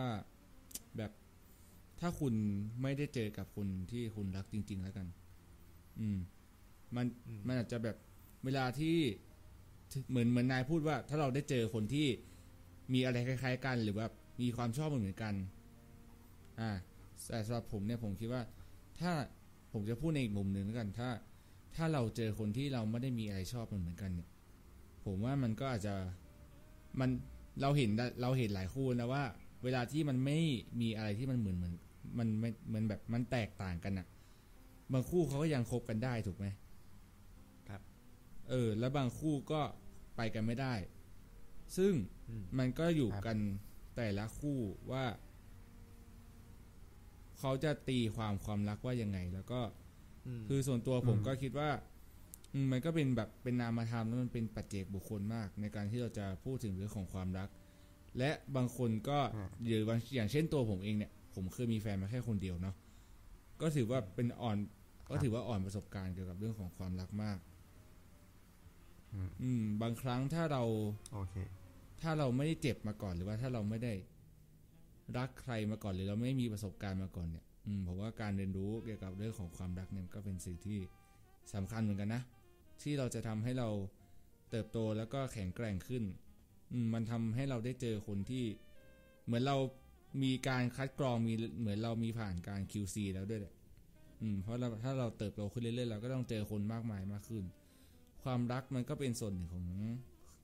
[0.98, 1.12] แบบ
[2.00, 2.34] ถ้าคุณ
[2.82, 5.08] ไม่ได้เจอกับคนที่คุณรักจริง ๆ แล้วกัน
[6.00, 6.18] อืม
[6.96, 7.98] มันอืมมันอาจจะแบบ
[8.46, 8.98] เวลาที่
[10.10, 12.08] เหมือนเหมือนนายพูดว่า ถ้าเราได้เจอคนที่
[12.94, 14.08] มีอะไรคล้าย ๆ กัน หรือว่า
[14.42, 15.34] มีความชอบเหมือนกัน
[16.60, 16.72] อ่า
[17.28, 18.44] แต่สำหรับผมเนี่ยผมคิดว่า
[19.00, 19.12] ถ้า
[19.74, 21.10] ผมจะพูดในอีกมุมหนึ่งแล้วกัน ถ้า
[21.76, 24.30] ถ้าเราเจอคนที่เราไม่ได้มีอะไรชอบมันเหมือนกันเนี่ย
[25.06, 25.96] ผมว่ามันก็อาจจะ
[27.00, 27.10] มัน
[27.62, 29.24] เราเห็นได้เราเห็นหลายคู่นะว่า
[29.64, 30.40] เวลาที่มันไม่
[30.82, 31.74] มีอะไรที่มันเหมือนเหมือน
[32.18, 34.08] มันไม่มันแบบมันแตกต่างกันอะ
[34.94, 36.48] บางคู่เขาก็ยังคบกันได้ถูกไหม
[37.70, 37.82] ครับ
[38.50, 39.62] เออ แล้วบางคู่ก็
[40.16, 40.74] ไปกันไม่ได้
[41.78, 41.94] ซึ่ง
[42.30, 43.38] อืมมันก็อยู่ครับกัน
[43.96, 44.60] แต่ละคู่
[44.92, 45.06] ว่า
[47.40, 49.62] เขาจะตีความความรักว่ายังไง แล้วก็
[50.28, 51.70] อืมคือส่วนตัวผมอืมก็คิดว่า
[52.54, 57.50] อืมมันก็เป็นแบบเป็นนามธรรมแล้วมันเป็นปัจเจกบุคคลมาก ในการที่เราจะพูดถึงเรื่องของความรัก
[58.18, 59.20] และบางคนก็
[59.68, 62.76] หรือบางอย่างเช่นตัวผมเองเนี่ย ผมเคยมีแฟนมาแค่คนเดียวเนาะ
[63.62, 64.58] ก็ถือว่าเป็นอ่อน
[65.10, 67.40] ก็ถือว่าอ่อนประสบการณ์เกี่ยวกับเรื่องของความรักมาก
[69.14, 70.64] อืมอืม บางครั้งถ้าเรา
[71.14, 71.36] โอเค
[72.02, 73.94] ถ้าเราไม่ได้เจ็บมาก่อนหรือว่าถ้าเราไม่ได้
[75.18, 80.80] รักใครมาก่อนหรือเราไม่มีประสบการณ์มาก่อนเนี่ย อืมผมว่าการเรียนรู้เกี่ยวกับเรื่องของความรักเนี่ยก็เป็นสิ่งที่
[81.54, 82.22] สำคัญเหมือนกันนะ
[82.82, 83.70] ที่เราจะทำให้เรา
[84.50, 86.04] เติบโตแล้วก็แข็งแกร่งขึ้น
[86.72, 88.46] อืมมันทำให้เราได้เจอคนที่
[89.26, 89.58] เหมือนเรา
[90.24, 93.54] มีการคัดกรองมีเหมือนเรามีผ่านการ QC แล้วด้วยแหละ
[94.22, 97.44] อืมเพราะเราถ้าเราเติบโตขึ้นเรื่อยๆเราก็ต้องเจอคนมากมายมากขึ้น
[98.24, 99.66] ความรักมันก็เป็นส่วนหนึ่งของ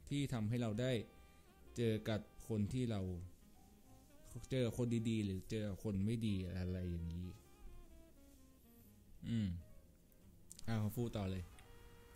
[0.10, 0.92] ที่ทำให้เราได้
[1.78, 3.02] เจอกับคนที่เรา
[4.52, 7.28] เจอคนดีๆ หรือเจอคนไม่ดีอะไรอย่างนี้
[9.30, 9.48] อืม
[10.68, 11.44] อ้าวฟูดต่อเลย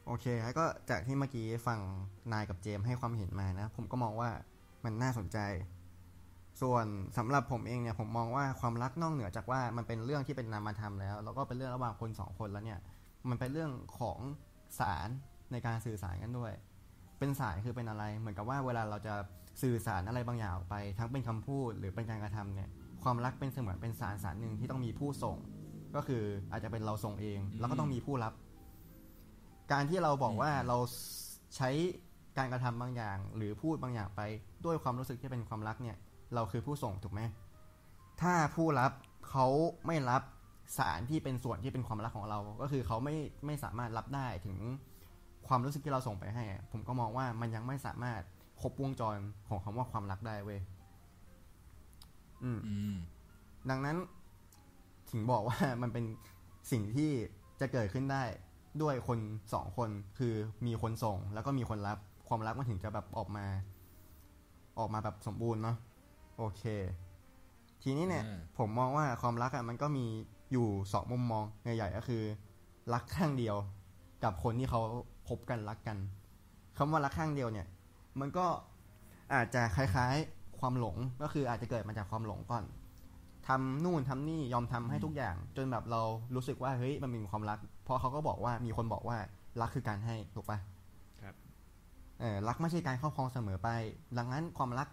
[0.06, 1.80] โอเคแล้วก็จากที่เมื่อกี้ฟัง
[2.34, 4.30] นายกับเจมให้ความเห็นมานะ ผมก็มองว่า
[4.84, 5.38] มันน่าสนใจ
[6.62, 6.86] ส่วน
[7.18, 12.80] สำหรับผมเองเนี่ยผมมองว่าความรักนอกเหนือจากว่ามันเป็นเรื่องที่เป็นนามธรรมแล้ว แล้วก็เป็นเรื่องระหว่างคนสองคนแล้วเนี่ย
[13.30, 14.20] มันเป็นเรื่องของ
[14.80, 15.10] สาร
[15.52, 16.52] ในการสื่อสารกันด้วย
[17.20, 19.16] เป็นสารคือเป็นอะไร เหมือนกับว่าเวลาเราจะ
[19.62, 22.70] สื่อสารอะไรบางอย่างออกไป ทั้งเป็นคำพูดหรือเป็นการกระทำเนี่ย
[23.04, 25.38] ความรักเป็นเสมือนเป็นสารสารหนึ่งที่ต้องมีผู้ส่ง
[25.96, 28.34] ก็คืออาจจะเป็นเราส่งเอง แล้วก็ต้องมีผู้รับ
[29.72, 30.78] การที่เราบอกว่าเรา
[31.56, 31.70] ใช้
[32.38, 34.22] การกระทำบางอย่าง หรือพูดบางอย่างไป
[34.66, 35.98] ด้วยความรู้สึกที่เป็นความรักเนี่ย
[36.34, 37.22] เราคือผู้ส่งถูกไหม
[38.22, 38.92] ถ้าผู้รับ
[39.30, 39.48] เขา
[39.88, 40.22] ไม่รับ
[40.78, 43.16] สารที่เป็นส่วนที่เป็นความรักของเรา ก็คือเขาไม่
[43.46, 44.58] ไม่สามารถรับได้ถึง
[45.48, 48.22] ความรู้สึกที่เราส่งไปให้อะผมก็มองว่ามันยังไม่สามารถ
[48.62, 49.18] ครบวงจร
[49.50, 50.60] ของคำว่าความรักได้เว้ย
[52.44, 52.96] อืมอืม
[53.70, 53.98] ดังนั้น
[55.12, 56.06] ถึงบอกว่ามันเป็น
[56.72, 57.12] สิ่งที่
[57.60, 58.24] จะเกิดขึ้นได้
[58.82, 59.20] ด้วยคน
[59.54, 60.34] สองคนคือ
[60.66, 63.46] มีคนส่งแล้วก็มีคนรับความรักมันถึงจะแบบออกมา
[64.80, 65.78] ออกมาแบบสมบูรณ์เนาะ
[66.40, 66.64] โอเค
[67.82, 70.06] ทีนี้เนี่ยอ่าผมมองว่าความรักอะมันก็มี
[70.52, 72.24] อยู่สองมุมมองใหญ่ๆก็คือ
[72.94, 73.56] รักข้างเดียว
[74.24, 74.82] กับคนที่เขา
[75.28, 75.98] คบกันรักกัน
[76.78, 77.68] คำว่ารักข้างเดียวเนี่ย
[78.20, 78.46] มันก็
[79.34, 82.64] อาจจะคล้ายๆความหลงก็คืออาจจะเกิดมาจากความหลงก่อน
[83.48, 86.02] ทำนู่นทำนี่ยอมทำให้ทุกอย่าง จนแบบเรา
[86.36, 89.18] รู้สึกว่าเฮ้ยมันมีความรัก เพราะเขาก็บอกว่ามีคนบอกว่า
[89.62, 90.60] รักคือการให้ถูกปะ
[91.22, 91.36] ครับ
[92.20, 93.70] เออรักไม่ใช่การครอบครองเสมอไป
[94.18, 94.88] ดังนั้นความรัก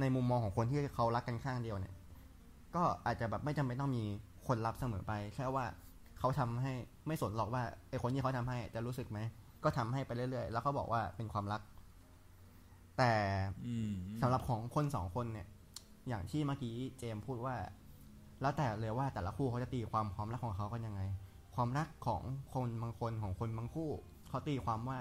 [0.00, 1.94] ในมุมมองของคนที่เขารักกันข้างเดียวเนี่ย
[2.74, 4.04] ก็อาจจะแบบไม่จำเป็นต้องมี
[4.46, 5.66] คนรับเสมอไปแค่ว่า
[6.18, 6.72] เขาทำให้
[7.06, 9.18] ไม่สนหรอกว่าไอคนที่เขาทำให้จะรู้สึกไหม
[9.64, 11.60] ก็ทำให้ไปเรื่อยๆ แล้วเขาบอกว่าเป็นความรัก
[12.98, 13.12] แต่
[13.66, 13.90] อืม
[14.22, 15.46] สำหรับของคนสองคนเนี่ย
[16.08, 17.54] อย่างที่เมื่อกี้เจมส์พูดว่า
[18.40, 21.00] แล้วแต่เลยว่าแต่ละคู่เขาจะตีความความรักของเขากันยังไง
[21.54, 22.22] ความรักของ
[22.54, 23.90] คนบางคนของคนบางคู่
[24.28, 24.98] เขาตีความว่า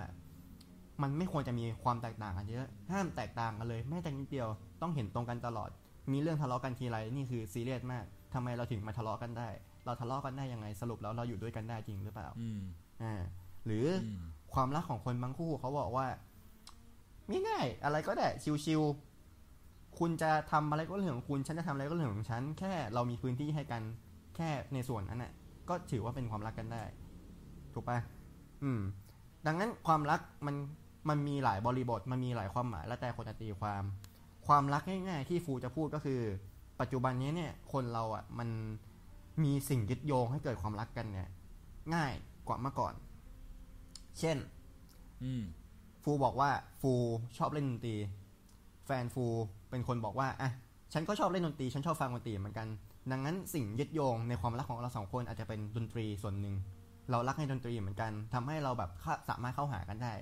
[1.01, 4.49] มันไม่ควรจะมีความแตกต่างกันเยอะ ห้ามแตกต่างกันเลยแม้แต่นิดเดียว
[4.81, 5.69] ต้องเห็นตรงกันตลอด
[6.11, 9.49] มีเรื่องทะเลาะกันทีไรนี่คือซีเรียสมากทำไมเราถึงมาทะเลาะกันได้
[9.85, 12.61] เราทะเลาะกันได้ยังไงสรุปแล้วเราอยู่ด้วยกันได้จริงหรือเปล่าอืม
[13.03, 13.13] อ่า
[13.65, 16.07] หรืออมความรักของคนบางคู่เขาบอกว่า
[17.47, 18.27] ง่ายๆอะไรก็ได้
[18.65, 23.81] ชิวๆคุณจะทำอะไรก็เรื่องของคุณฉันจะทำอะไรก็เรื่องของฉันแค่เรามีพื้นที่ให้กัน
[24.35, 25.31] แค่ในส่วนนั้นน่ะ
[25.69, 26.83] ก็ถือว่าเป็นความรักกันได้
[27.73, 27.99] ถูกปะ
[28.63, 28.79] อืม
[29.45, 30.55] ดังนั้นความรักมัน
[31.09, 33.83] มันมีหลายบริบทมันมีหลายความหมายแล้วแต่คนจะตีความ
[34.49, 36.19] ความรักง่ายๆ ที่ฟูจะพูดก็คือ
[36.79, 38.49] ปัจจุบันนี้เนี่ยคนเราอะมัน
[39.43, 41.29] มีสิ่งยึดโยงให้เกิดความรักกันเนี่ย
[41.95, 42.13] ง่าย
[42.47, 42.93] กว่าเมื่อก่อน
[44.19, 44.37] เช่น
[45.23, 45.43] อืม
[46.03, 46.49] ฟูบอกว่า
[46.81, 46.91] ฟู
[47.37, 47.95] ชอบเล่นดนตรี
[48.85, 49.25] แฟนฟู
[49.69, 50.51] เป็นคนบอกว่าอะ
[50.93, 52.67] ฉันก็ชอบเล่นดนตรีฉันชอบฟังดนตรีเหมือนกัน
[53.11, 56.55] ดังนั้นสิ่งยึดโยงในความรักของเราสองคนอาจจะเป็นดนตรีส่วนหนึ่ง
[57.09, 60.13] เรารักในดนตรีเหมือนกันทำให้เราแบบเข้าสามารถเข้าหากันได้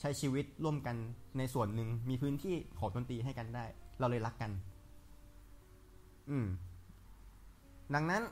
[0.00, 0.96] ใช้ชีวิตร่วมกัน
[1.38, 3.64] ในส่วนหนึ่งมีพื้นที่ของดนตรีให้กันได้
[3.98, 4.50] เราเลยรักกัน
[6.30, 6.46] อืม
[7.94, 8.22] ดังนั้น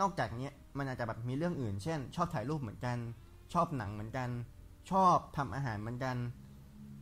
[0.00, 2.98] นอกจากนี้มันอาจจะแบบมีเรื่องอื่น เช่น ชอบถ่ายรูปเหมือนกัน
[3.54, 4.30] ชอบหนังเหมือนกัน
[4.90, 6.16] ชอบทำอาหารเหมือนกัน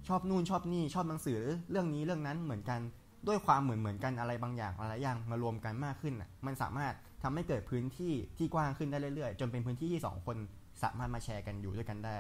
[0.09, 2.81] ชอบนู่นชอบนี่ชอบหนังสือเรื่องนี้เรื่องนั้นเหมือนกัน
[3.29, 10.37] ด้วยความเหมือนเหมือนกันอะไรบางอย่างอะไรอย่างมารวมกันมากขึ้นน่ะ มันสามารถทำให้เกิดพื้นที่ที่กว้างขึ้นได้เรื่อยๆ จนเป็นพื้นที่ที่สองคน
[10.83, 12.17] สามารถมาแชร์กันอยู่ด้วยกันได้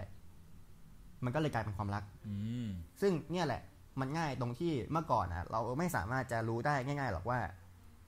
[1.24, 2.34] มันก็เลยกลายเป็นความรักอื
[2.64, 2.66] ม
[3.00, 3.62] ซึ่งเนี่ยแหละ
[4.00, 7.40] มันง่ายตรงที่เมื่อก่อนอะเราไม่สามารถจะรู้ได้ง่าย ๆ หรอกว่า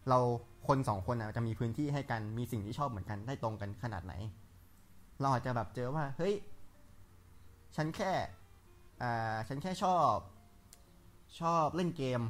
[0.09, 0.19] เรา
[0.69, 4.15] คนสองคนอะจะมีพื้นที่ให้กันมีสิ่งที่ชอบเหมือนกันได้ตรงกันขนาดไหน
[5.21, 6.35] เราอาจจะแบบเจอว่า เฮ้ย
[7.77, 8.13] ฉันแค่
[9.03, 10.17] อ่าฉันแค่ชอบ
[11.41, 12.23] ชอบเล่นเกม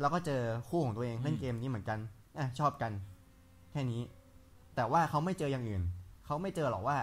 [0.00, 1.98] แล้วก็เจอคู่ของตัวเองเล่นเกมนี้เหมือนกัน
[2.38, 2.92] อะชอบกัน
[3.70, 4.02] แค่นี้
[4.76, 5.82] แต่ว่าเขาไม่เจออย่างอื่น
[6.26, 6.98] เขาไม่เจอหรอกว่า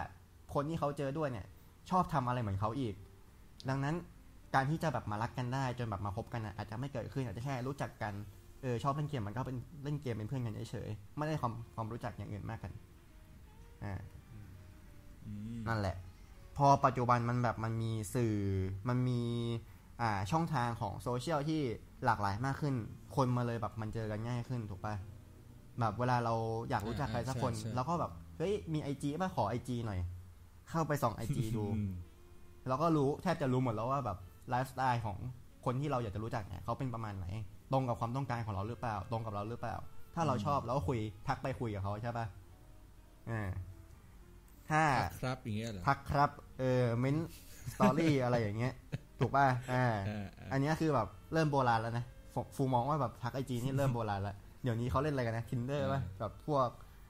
[0.54, 1.47] คนที่เขาเจอด้วยเนี่ย
[1.89, 2.96] ชอบทำอะไรเหมือนเขาอีก
[3.70, 3.96] ดังนั้น
[4.56, 8.13] การที่จะแบบมารักกันได้จนแบบมาคบกันอะอาจจะไม่เกิดขึ้นอาจจะแค่รู้จักกัน
[8.62, 12.72] เออชอบเล่นเกมมันก็เป็นเล่นเกมเป็นเพื่อนกันเฉยๆไม่ได้ความความรู้จักอย่างอื่นมากกัน
[13.84, 13.94] อ่า
[15.26, 15.96] อืมนั่นแหละ
[16.58, 18.36] พอปัจจุบันมันแบบมันมีสื่อ
[18.89, 19.22] มันมี
[20.02, 21.62] อ่าช่องทางของโซเชียลที่
[22.06, 22.74] หลากหลายมากขึ้น
[23.15, 24.96] คนมาเลยแบบมันเจอกันง่ายขึ้นถูกปะ
[25.80, 26.34] แบบเวลาเรา
[26.70, 30.00] อยากรู้จักใครสักคนเราก็แบบเฮ้ยมีไอจีป่ะขอไอจีหน่อย
[30.69, 31.91] เข้าไปส่องไอจีดูอืม
[32.67, 34.17] เราก็รู้แทบจะรู้หมดแล้วว่าแบบ
[34.50, 35.17] ไลฟ์สไตล์ของ
[35.65, 37.28] คนที่เราอยากจะรู้จักเนี่ยเขาเป็นประมาณไหน
[37.71, 39.76] ตรงกับความต้องการของเราหรือเปล่า ตรงกับเราหรือเปล่า
[40.15, 42.26] ถ้าเราชอบเราก็คุยทักไปคุยกับเขาใช่ปะ
[43.30, 43.50] อ่า
[44.69, 44.82] ถ้า
[45.21, 47.15] ครับอย่างเงี้ยเหรอทักครับ เออเม้น
[47.74, 48.74] สตอรี่อะไรอย่างเงี้ย
[49.19, 56.67] ถูกป่ะอ่าเออเอออันเนี้ยคือแบบเริ่มโบราณแล้วนะฟฟูมองว่าแบบทักไอจีนี่เริ่มโบราณแล้วเดี๋ยวนี้เขาเล่นอะไรกันนะ Tinder ป่ะแบบพวก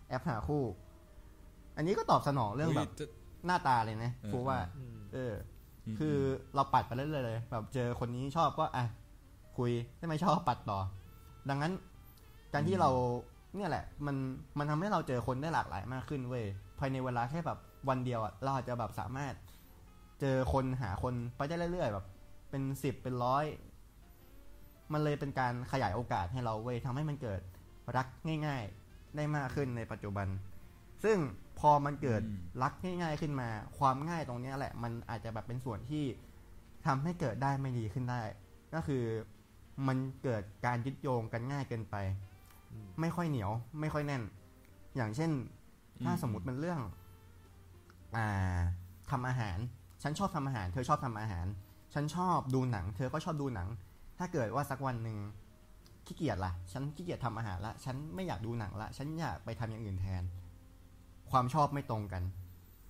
[0.10, 0.64] แอปหาคู่
[1.78, 3.06] อันนี้ก็ตอบสนองเรื่องแบบฮ้ยจะ
[3.46, 5.34] หน้าตาเลยนะเออฟูว่าอืมเออ
[6.00, 6.16] คือ
[6.56, 8.86] เราปัดไปเรื่อยๆเลย แบบเจอคนนี้ชอบก็อะ
[9.58, 10.80] คุยถ้าไม่ชอบปัดต่อ
[11.50, 11.74] ดังนั้น
[12.54, 12.90] การที่เรา
[13.56, 14.16] เนี่ยแหละ มัน
[14.58, 16.46] มันทำให้เราเจอคนได้หลากหลายมากขึ้นเว้ย
[16.80, 19.34] ภายในเวลาแค่แบบวันเดียวอะเราอาจจะแบบสามารถ
[20.22, 22.06] เจอคนหาคนไปได้เรื่อยๆแบบ
[22.50, 23.46] เป็นสิบเป็นร้อย
[24.94, 27.42] มันเลยเป็นการขยายโอกาสให้เราเว้ยทำให้มันเกิด
[27.96, 28.08] รัก
[28.48, 30.28] ง่าย ๆ ได้มากขึ้นในปัจจุบัน
[31.04, 31.18] ซึ่ง
[31.62, 36.04] พอมันเกิดอืมรักง่าย ๆขึ้นมา ความง่ายตรงเนี้ยแหละ มันอาจจะแบบเป็นส่วนที่
[36.86, 38.22] ทำให้เกิดได้ไม่ดีขึ้นได้
[38.74, 39.04] ก็คือ
[39.88, 41.96] มันเกิดการยึดโยงกันง่ายเกินไป
[42.72, 44.24] อืมไม่ค่อยเหนียว ไม่ค่อยแน่น
[44.96, 45.32] อย่างเช่น
[46.04, 46.80] ถ้าสมมติมันเรื่อง
[48.16, 48.60] อ่า
[49.12, 49.58] ทำอาหาร
[50.04, 51.46] ฉันชอบทำอาหาร เธอชอบทำอาหาร
[51.94, 53.68] ฉันชอบดูหนัง เธอก็ชอบดูหนัง
[54.18, 55.18] ถ้าเกิดว่าสักวันหนึ่ง
[56.06, 60.24] ขี้เกียจละฉันขี้เกียจทำอาหารละ ฉันไม่อยากดูหนังละ ฉันอยากไปทำอย่างอื่นแทน
[61.32, 62.24] ความชอบไม่ตรงกัน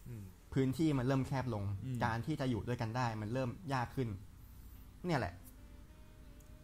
[0.08, 0.24] อืม
[0.54, 4.10] พื้นที่มันเริ่มแคบลงอืมการที่จะอยู่ด้วยกันได้ มันเริ่มยากขึ้น
[5.06, 5.34] เนี่ยแหละ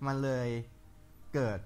[0.05, 0.47] มันเลย
[1.33, 1.59] เกิด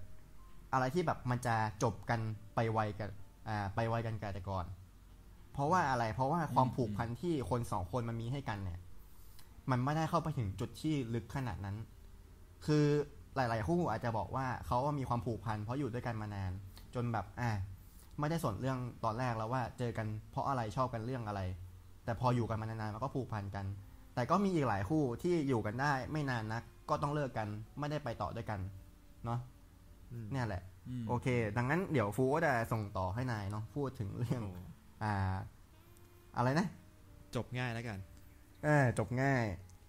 [0.74, 2.19] อะไรที่แบบมันจะจบกัน
[2.56, 3.10] ไปไวกัน
[3.47, 4.65] อ่าไปไวกันกว่าแต่ก่อน
[5.54, 8.80] เพราะว่าอะไร เพราะว่าความผูกพันที่คนสองคนมันมีให้กันเนี่ย
[9.71, 11.78] มันไม่ได้เข้าไปถึงจุดที่ลึกขนาดนั้น
[12.65, 12.86] คือ
[13.36, 16.52] หลาย ๆ คู่อาจจะบอกว่าเขาว่ามีความผูกพันเพราะอยู่ด้วยกันมานาน
[16.95, 17.52] จนแบบ อ่า
[18.21, 21.41] ไม่ได้สนเรื่องตอนแรกแล้วว่าเจอกันเพราะอะไรชอบกันเรื่องอะไร
[22.05, 23.65] แต่พออยู่กันมานานๆมันก็ผูกพันกัน
[24.15, 27.47] แต่ก็มีอีกหลายคู่ที่อยู่กันได้ไม่นานนัก ก็ต้องเลิกกัน
[27.79, 28.60] ไม่ได้ไปต่อด้วยกัน
[29.25, 29.39] เนาะ
[30.12, 34.62] อืมเนี่ยแหละอืมโอเค ดังนั้นเดี๋ยวฟูก็จะส่งต่อให้นายเนาะพูดถึงเรื่องโอ้
[35.03, 35.13] อ่า
[36.38, 36.67] อะไรนะ
[37.36, 37.97] จบง่ายแล้วกัน
[38.63, 39.45] เออจบง่าย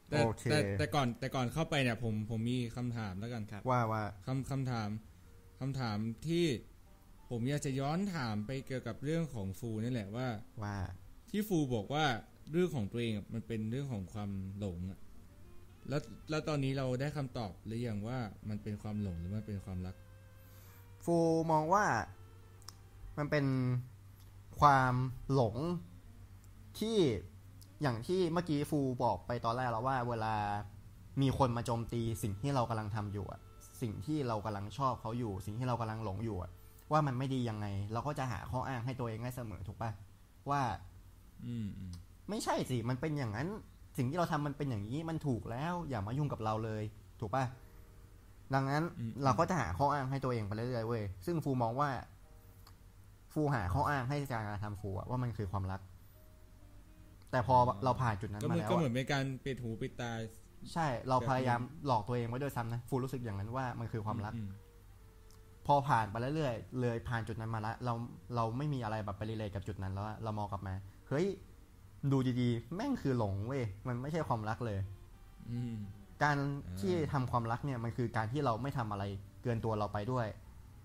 [0.09, 4.89] แต่โอเคแต่แต่ก่อนแต่ก่อนเข้าไปเนี่ย ผมผมมีคำถามแล้วกันครับ ว่าว่าคำคำถาม
[5.61, 6.45] คำถามที่
[7.35, 10.29] ผมอยากจะย้อนถามไปเกี่ยวกับเรื่องของฟูนี่แหละว่า
[10.63, 10.77] ว่า
[11.31, 12.05] ที่ฟูบอกว่า
[12.53, 14.99] เรื่องของตัวเองอะมันเป็นเรื่องของความหลงอะ
[15.89, 18.19] แล้วแล้วตอนนี้เราได้คำตอบหรือยังว่า
[18.49, 19.95] มันเป็นความหลงหรือมันเป็นความรัก
[21.05, 21.17] ฟู
[21.51, 21.85] มองว่า
[23.19, 23.47] มันเป็น
[24.61, 24.95] ความ
[25.33, 25.57] หลง
[26.79, 26.97] ที่
[27.83, 30.35] อย่างที่เมื่อกี้ฟูบอกไปตอนแรกแล้วว่า เวลา
[31.23, 33.41] มีคนมาโจมตีสิ่งที่เรากำลังทำอยู่อะ
[33.83, 36.53] สิ่งที่เรากำลังชอบเขาอยู่ สิ่งที่เรากำลังหลงอยู่อะ
[36.93, 39.91] ว่ามันไม่ดียังไง เราก็จะหาข้ออ้างให้ตัวเองได้เสมอถูกปะ
[40.51, 40.63] ว่า
[41.47, 41.93] อืมอืม
[42.31, 43.49] ไม่ใช่สิมันเป็นอย่างนั้น
[43.97, 46.83] สิ่งที่เราทำมันเป็นอย่างนี้มันถูกแล้ว อย่ามายุ่งกับเราเลย
[47.21, 47.45] ถูกปะ
[48.55, 51.91] ดังนั้นอืมเราก็จะหาข้ออ้างให้ตัวเองไปเรื่อยๆเว้ยซึ่งฟูมองว่า
[53.33, 55.81] ฟูหาข้ออ้างให้การทำฟูอะว่ามันคือความรัก
[57.31, 60.13] แต่พอเราผ่านจุดนั้นก็เหมามือนแล้วก็เหมืออะนเป็นการปิดหูปิดตา
[60.73, 64.49] ใช่ เราพยายามหลอกตัวเองไว้ด้วยซ้ำนะฟูรู้สึกอย่างนั้นว่ามันคือความรักอืม
[65.67, 67.95] พอผ่านไปเรื่อยๆเลยผ่านจุดนั้นมาแล้วเรา
[68.37, 70.75] เราไม่มีอะไรแบบไปรีเลทกับจุดนั้นแล้วอะเรามองกลับมา
[71.09, 71.27] เฮ้ย
[72.13, 74.79] ดูดีๆ แม่งคือหลงเว้ยมันไม่ใช่ความรักเลย
[75.51, 75.75] อืม
[76.23, 76.37] การ
[76.81, 79.05] ที่ทำความรักเนี่ยมันคือการที่เราไม่ทำอะไร
[79.43, 80.27] เกินตัวเราไปด้วย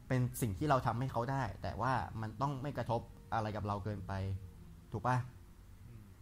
[0.07, 3.01] เป็นสิ่งที่เราทำให้เขาได้ แต่ว่ามันต้องไม่กระทบ
[3.33, 4.13] อะไรกับเราเกินไป
[4.91, 5.17] ถูกปะ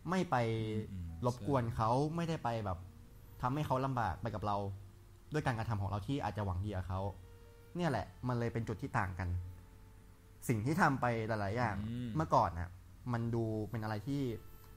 [0.09, 0.35] ไม่ไป
[0.91, 2.77] อืมรบกวนเขาไม่ได้ไปแบบ
[3.41, 4.57] ทำให้เขาลำบากไปกับเรา
[5.33, 7.01] ด้วยการกระทำของเราที่อาจจะหวังดีกับเขา
[7.75, 9.29] เนี่ยแหละ มันเลยเป็นจุดที่ต่างกัน
[10.47, 12.69] สิ่งที่ทำไปหลาย ๆ อย่างอืมเมื่อก่อนน่ะ
[13.13, 14.21] มันดูเป็นอะไรที่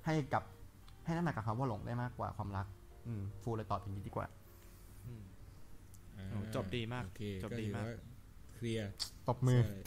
[0.06, 0.42] ให้กับ
[1.04, 2.66] ให้น้ำหนักกับคำว่าหลงได้มากกว่าความรัก
[3.06, 4.26] อืมฟูเลยตอบอย่างนี้ดีกว่า
[5.06, 5.22] อืม
[6.16, 7.96] อ่าโอ้จบดีมากโอเคจบก็ดีถือมากว่า
[8.54, 8.90] เคลียร์
[9.28, 9.78] ตบมือใช่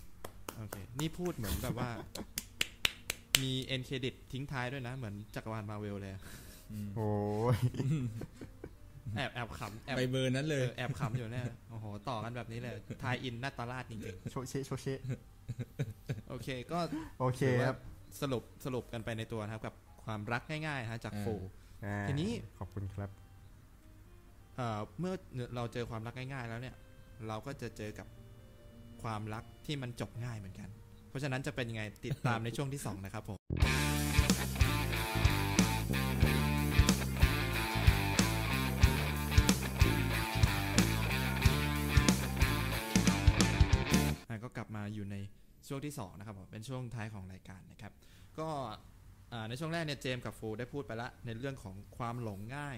[0.57, 1.89] โอเคนี่พูดเหมือนแบบว่า
[3.41, 6.21] มีเอ็นเครดิตทิ้งท้ายด้วยนะ เหมือนจักรวาลมาเวลเลยอะ
[6.71, 7.09] อืมโอ้
[7.55, 7.57] ย
[9.15, 13.99] แอบแอบขำแอบไปเบอร์นั้นเอเลยอแอบขำอยู่เนี่ยโอ้โหต่อกันแบบนี้เลยทายอินหน้าตาลาดจริง
[14.31, 16.79] โชเชโชเชๆโอเคก็
[17.19, 17.77] โอเคครับ
[18.21, 21.33] สรุปสรุปกันไปในตัวนะครับ กับความรักง่ายๆนะฮะจากอ่าฟู
[21.85, 23.09] อ่าทีนี้ขอบคุณครับ
[24.55, 25.13] เอ่อเมื่อ
[25.55, 26.75] เราเจอความรักง่าย ๆ แล้วเนี่ย
[27.27, 28.07] เราก็จะเจอกับ
[29.03, 30.69] ความรักที่มันจบง่ายเหมือนกัน
[31.09, 33.37] เพราะฉะนั้นจะเป็นยังไงติดตามในช่วงที่สองนะครับผม
[45.71, 47.93] ช่วงที่สองนะครับผมเป็นช่วงท้ายของรายการนะครับ
[48.39, 48.47] ก็
[49.49, 52.77] ในช่วงแรกเนี่ยเจมส์กับฟูได้พูดไปละในเรื่องของความหลงง่าย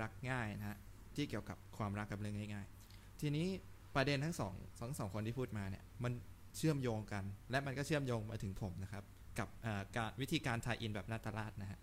[0.00, 0.78] รักง่ายนะฮะ
[1.16, 3.46] ที่เกี่ยวกับความรักกับเรื่องง่าย ๆ ทีนี้
[3.94, 6.12] ประเด็นทั้งสองทั้งสองคนที่พูดมาเนี่ยมัน
[6.56, 9.04] เชื่อมโยงกัน และมันก็เชื่อมโยงมาถึงผมนะครับ
[9.38, 9.48] กับ
[9.96, 11.78] การวิธีการทายอินแบบนาตาลาดนะฮะ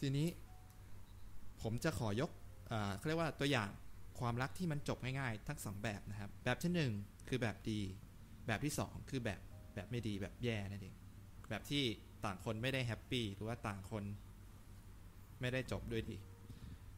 [0.00, 0.26] ทีนี้
[1.62, 2.30] ผมจะขอยก
[2.96, 3.68] เขาเรียกว่าตัวอย่าง
[4.20, 6.92] ความรักที่มันจบง่ายๆ ทั้งสองแบบนะครับ แบบที่หนึ่ง
[7.30, 7.80] คือแบบดี
[8.46, 9.40] แบบที่สองคือแบบ
[9.74, 10.94] แบบไม่ดีแบบแย่นั่นเอง
[11.50, 11.82] แบบที่
[12.24, 14.04] ต่างคนไม่ได้แฮปปี้หรือว่าต่างคน
[15.40, 16.18] ไม่ได้จบด้วยดี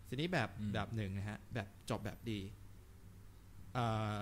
[0.08, 2.40] ทีนี้แบบอืมแบบหนึ่งนะฮะ แบบจบแบบดี
[3.74, 3.84] เอ่
[4.16, 4.18] อ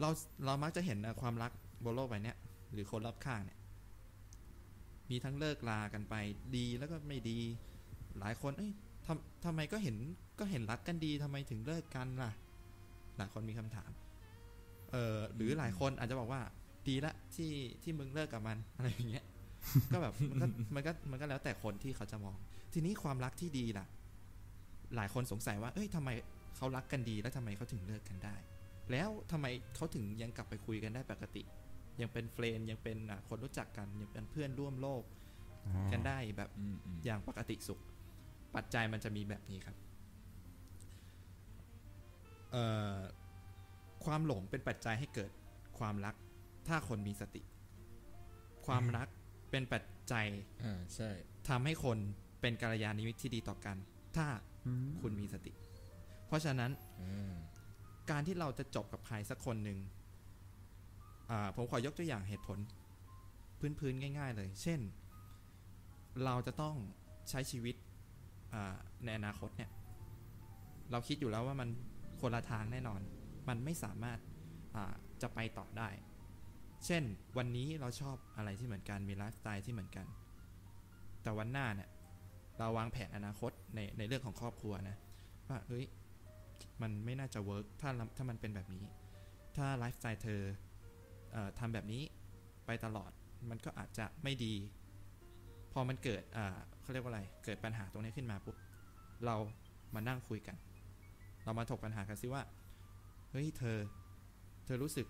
[0.00, 0.08] เรา
[0.44, 1.52] เรามักจะเห็นความรัก
[1.84, 2.38] บนโลกใบเนี้ย
[2.72, 3.58] หรือคนรอบข้างเนี่ย
[5.10, 6.14] มีทั้งเลิกลากันไป
[6.56, 7.38] ดีแล้วก็ไม่ดี
[8.18, 8.72] หลายคนเอ้ย
[9.06, 9.96] ทำทำไมก็เห็น
[10.38, 12.30] ก็เห็นรักกันดีทำไมถึงเลิกกันล่ะ
[13.16, 13.90] หลายคนมีคำถาม
[14.92, 16.40] เออหรือหลายคนอาจจะบอกว่า
[16.86, 19.24] ดีละที่ที่มึงเลิกกับมันอะไรอย่างเงี้ย
[19.92, 22.36] ก็แบบมันก็มันก็มันก็แล้วแต่คนที่เขาจะมอง
[22.72, 23.86] ทีนี้ความรักที่ดีล่ะ
[24.96, 26.10] หลายคนสงสัยว่า เอ้ยทำไม
[26.56, 28.36] เขารักกันดีแล้วทำไมเขาถึงเลิกกันได้
[28.90, 29.46] แล้วทำไม
[29.76, 31.42] เขาถึงยังกลับไปคุยกันได้ปกติ
[32.00, 35.02] ยังเป็นเฟรนด์ยังเป็นอะคนรู้จักกันยังเป็นเพื่อนร่วมโลก
[35.92, 37.80] กันได้แบบอืมอืมอย่างปกติสุข
[38.54, 39.76] ปัจจัยมันจะมีแบบนี้ครับ
[42.52, 42.96] เอ่อ
[44.04, 45.30] ความหลงเป็นปัจจัยให้เกิด
[45.78, 46.14] ความรัก
[46.68, 47.42] ถ้าคนมีสติ
[48.66, 49.08] ความรัก
[49.50, 49.82] เป็นปัจ
[50.12, 50.26] จัย
[50.64, 51.10] อ่าใช่
[51.48, 51.98] ทำให้คน
[52.40, 53.76] เป็นกัลยาณมิตรที่ดีต่อกัน
[54.16, 54.26] ถ้า
[55.00, 55.52] คุณมีสติ
[56.26, 56.70] เพราะฉะนั้น
[58.10, 59.78] การที่เราจะจบกับใครสักคนหนึ่ง
[61.56, 62.58] ผมขอยกตัวอย่างเหตุผล
[63.78, 64.80] พื้นๆง่าย ๆ เลย เช่น
[66.24, 66.74] เราจะต้อง
[67.30, 67.76] ใช้ชีวิต
[69.04, 69.70] ในอนาคตเนี่ย
[70.90, 71.68] เราคิดอยู่แล้วว่ามัน
[72.20, 73.00] คนละทางแน่นอน
[73.48, 74.18] มันไม่สามารถ
[75.22, 75.88] จะไปต่อได้
[76.86, 77.02] เช่น
[77.38, 80.06] วันนี้เราชอบอะไรที่เหมือนกันมีไลฟ์สไตล์ที่เหมือนกัน
[81.22, 81.88] แต่วันหน้าเนี่ย
[82.58, 84.96] เราวางแผนอนาคตในในเรื่องของครอบครัวนะ
[85.48, 85.84] ว่าเฮ้ย
[86.82, 88.84] มันไม่น่าจะ work ถ้าถ้ามันเป็นแบบนี้
[89.56, 90.42] ถ้าไลฟ์สไตล์เธอ
[91.32, 92.02] เอทำแบบนี้
[92.66, 93.10] ไปตลอด
[93.50, 94.54] มันก็อาจจะไม่ดี
[95.72, 96.22] พอมันเกิด
[96.82, 98.56] เขาเรียกว่าอะไร เกิดปัญหาตรงนี้ขึ้นมาปุ๊บ
[99.26, 99.36] เรา
[99.94, 100.56] มานั่งคุยกัน
[101.44, 102.42] เรามาถกปัญหากันซิว่า
[103.30, 103.78] เฮ้ยเธอ
[104.64, 105.06] เธอรู้สึก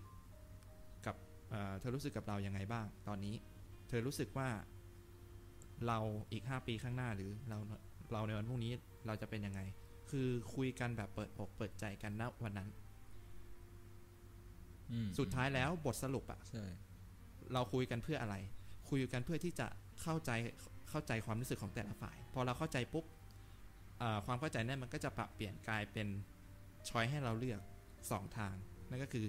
[1.05, 1.15] กับ
[1.49, 3.35] เอ่อเธอรู้สึกกับเรายังไงบ้าง ตอนนี้
[3.87, 4.49] เธอรู้สึกว่า
[5.87, 5.99] เรา
[6.31, 7.57] อีก 5 ปีข้างหน้าหรือเรา
[8.13, 8.71] เราในวันพรุ่งนี้
[9.05, 9.61] เราจะเป็นยังไง
[10.09, 12.69] คือคุยกันแบบเปิดอกเปิดใจกันณวันนั้น
[14.91, 16.63] อืมสุดท้ายแล้วบทสรุปอะใช่
[17.53, 18.35] เราคุยกันเพื่ออะไร
[18.89, 19.67] คุยกันเพื่อที่จะ
[20.01, 20.31] เข้าใจ
[20.89, 23.05] เข้าใจความรู้สึกของแต่ละฝ่าย พอเราเข้าใจปุ๊บ
[23.99, 26.07] เอ่อความเข้าใจนั้นมันก็จะปรับเปลี่ยนกลายเป็น
[26.89, 27.61] ช้อยให้เราเลือก
[28.11, 28.55] สองทาง
[28.89, 29.25] นั่นก็คือ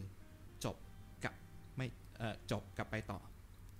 [0.64, 0.76] จบ
[1.24, 1.34] กับ
[1.76, 1.86] ไม่
[2.52, 3.20] จบกับไปต่อ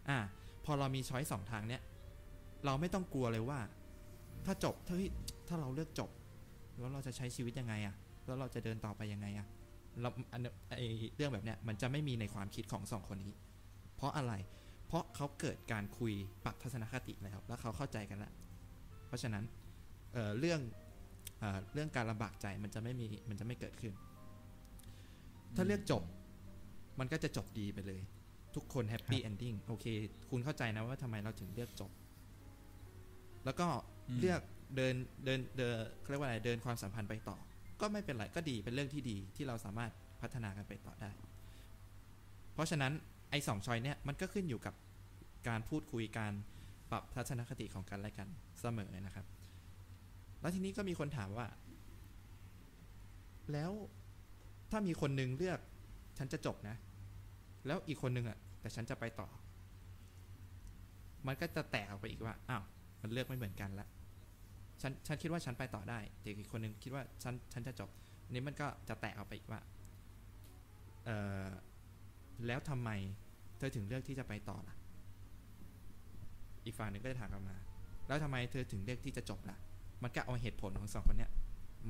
[0.09, 0.19] อ่า
[0.65, 1.83] พอเรามีช้อยสองทางเนี้ย
[2.65, 3.61] เราไม่ต้องกลัวเลยว่า
[4.47, 5.11] ถ้าจบถ้าเฮ้ย
[5.49, 6.11] ถ้าเราเลือกจบ
[6.79, 7.95] แล้วเราจะใช้ชีวิตยังไงอะ
[8.27, 9.47] แล้วเราจะเดินต่อไปยังไงอะ
[10.01, 10.83] เราอันไอ
[11.17, 13.35] เรื่องแบบเนี้ยมันจะไม่มีในความคิดของสองคนนี้
[13.97, 14.33] เพราะอะไร
[14.87, 16.13] เพราะเขาเกิดการคุย
[16.45, 18.33] ปรับทัศนคติแล้วแล้วเขาเข้าใจกันแล้ว
[19.07, 19.45] เพราะฉะนั้น
[20.13, 20.61] เเรื่อง
[21.41, 23.93] เอเรื่องการลำบากใจมันจะไม่มีมันจะไม่เกิดขึ้น
[25.57, 26.03] ถ้าเลือกจบ
[26.99, 28.01] มันก็จะจบดีไปเลย
[28.55, 29.87] ทุกคน happy ending โอเค
[30.31, 31.91] คุณเข้าใจนะว่าทำไมเราถึงเลือกจบ
[33.45, 33.67] แล้วก็
[34.19, 34.41] เลือก
[34.77, 37.37] เดินเดินเดินเขาเรียกว่าอะไรเดินความสัมพันธ์ไปต่อ
[37.81, 41.11] ก็ไม่เป็นไรก็ดีเป็นเรื่องที่ดีที่เราสามารถพัฒนากันไปต่อได้
[42.55, 42.93] เพราะฉะนั้น
[43.31, 44.75] ไอ้สอง choice เนี่ยมันก็ขึ้นอยู่กับ
[45.49, 46.33] การพูดคุยการ
[46.91, 48.29] ปรับทัศนคติของกันและกัน
[48.61, 49.27] เสมอนะครับ
[50.41, 51.47] แล้วทีนี้ก็มีคนถามว่า
[53.53, 53.71] แล้ว
[54.71, 55.59] ถ้ามีคนหนึงเลือก
[56.19, 56.77] ฉันจะจบนะ
[57.67, 59.29] แล้วอีกคนหนึงอะ แต่ฉันจะไปต่อ
[61.27, 62.63] มันก็จะแตกออกไปอีกว่าอ้าว
[63.03, 63.89] มันเลือกไม่เหมือนกันละ
[64.83, 67.91] ฉันฉันคิดว่าฉันไปต่อได้แต่อีกคนหนึงคิดว่าฉันฉันจะจบ
[68.25, 69.61] อันนี้มันก็จะแตกออกไปอีกว่า
[71.05, 71.11] เอ
[71.45, 71.47] อ
[72.47, 72.91] แล้วทำไม
[73.59, 74.77] เธอถึงเลือกที่จะไปต่อล่ะ
[76.65, 77.57] อีกฝั่งหนึ่งก็จะถามกลับมา
[78.07, 79.57] แล้วทำไมเธอถึงเลือกที่จะจบล่ะ
[80.03, 81.31] มันก็เอาเหตุผลของสองคนเนี้ย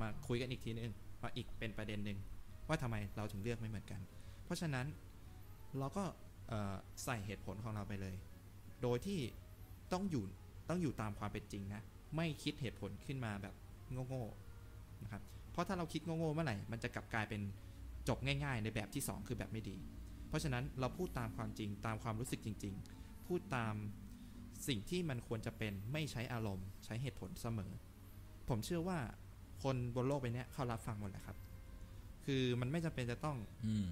[0.00, 2.18] มาคุยกันอีกทีนึงว่าอีกเป็นประเด็นหนึ่ง
[2.70, 4.00] ว่าทำไมเราถึงเลือกไม่เหมือนกัน
[4.44, 4.86] เพราะฉะนั้น
[5.78, 6.04] เราก็
[7.04, 8.16] ใส่เหตุผลของเราไปเลย
[8.82, 9.20] โดยที่
[9.92, 10.24] ต้องอยู่
[10.68, 11.82] ต้องอยู่ตามความเป็นจริงนะ
[12.16, 13.54] ไม่คิดเหตุผลขึ้นมาแบบ
[14.08, 17.40] โง่ๆนะครับ เพราะถ้าเราคิดโง่ๆเมื่อไหร่ มันจะกลับกลายเป็น
[18.08, 19.76] จบง่าย ๆ ในแบบที่สองคือแบบไม่ดี
[20.28, 23.74] เพราะฉะนั้นเราพูดตามความจริงตามความรู้สึกจริง ๆ พูดตาม
[24.68, 27.72] สิ่งที่มันควรจะเป็นไม่ใช้อารมณ์ ใช้เหตุผลเสมอ
[28.48, 28.98] ผมเชื่อว่า
[29.62, 31.36] คนบนโลกใบนี้เขารับฟังหมดแหละครับ
[32.30, 33.86] คือมันไม่จำเป็นจะต้องอืม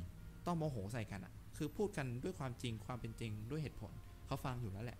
[0.46, 3.92] ต้องโมโหใส่กันอะคือพูดกันด้วยความจริงความเป็นจริงด้วยเหตุผล
[4.27, 4.98] เขาฟังอยู่แล้วแหละ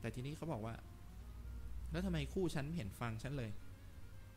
[0.00, 0.74] แต่ทีนี้เขาบอกว่า
[1.90, 3.50] แล้วทำไมคู่ฉันไม่เห็นฟังฉันเลย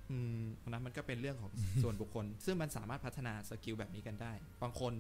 [0.09, 1.51] อืมนะมันก็เป็นเรื่องของ
[1.83, 4.93] ส่วนบุคคล ซึ่งมันสามารถพัฒนาสกิลแบบนี้กันได้ บางคน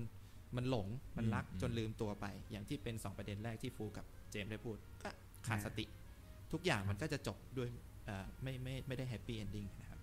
[0.55, 5.09] มันหลงมันรักอืมจนลืมตัวไป อย่างที่เป็นสองประเด็นแรกที่ฟูกับเจมส์ได้พูด ก็
[5.47, 5.85] ขาดสติ
[6.51, 7.69] ทุกอย่างมันก็จะจบด้วย
[8.05, 9.99] เอ่อไม่ไม่ไม่ได้ happy ending นะครับ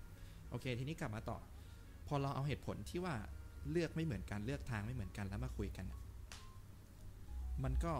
[0.51, 1.52] โอเค ทีนี้กลับมาต่อพ
[2.13, 3.15] อเราเอาเหตุผลที่ว่า
[3.71, 5.87] เลือกไม่เหมือนกันเลือกทางไม่เหมือนกันแล้วมาคุยกัน
[7.65, 7.95] มันก็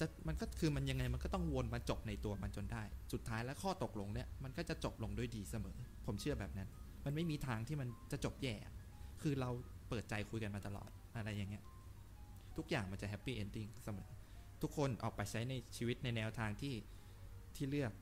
[0.00, 6.68] จะมันก็คือมันยังไงมันก็ต้องวนมาจบในตัวมันจนได้ สุดท้ายแล้วข้อตกลงเนี่ยมันก็จะจบลงด้วยดีเสมอ ผมเชื่อแบบนั้น
[7.04, 8.54] มันไม่มีทางที่มันจะจบแย่
[9.22, 9.50] คือเรา
[9.88, 11.64] เปิดใจคุยกันมาตลอดอะไรอย่างเงี้ย
[12.56, 14.08] ทุกอย่างมันจะ happy ending เสมอ
[14.62, 16.74] ทุกคนออกไปใช้ในชีวิตในแนวทางที่
[17.56, 17.92] ที่เลือก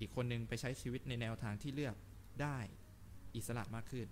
[0.00, 1.94] อีกคนนึงไปใช้ชีวิตในแนวทางที่เลือก
[2.42, 2.58] ได้
[3.36, 4.06] อิสระมากขึ้น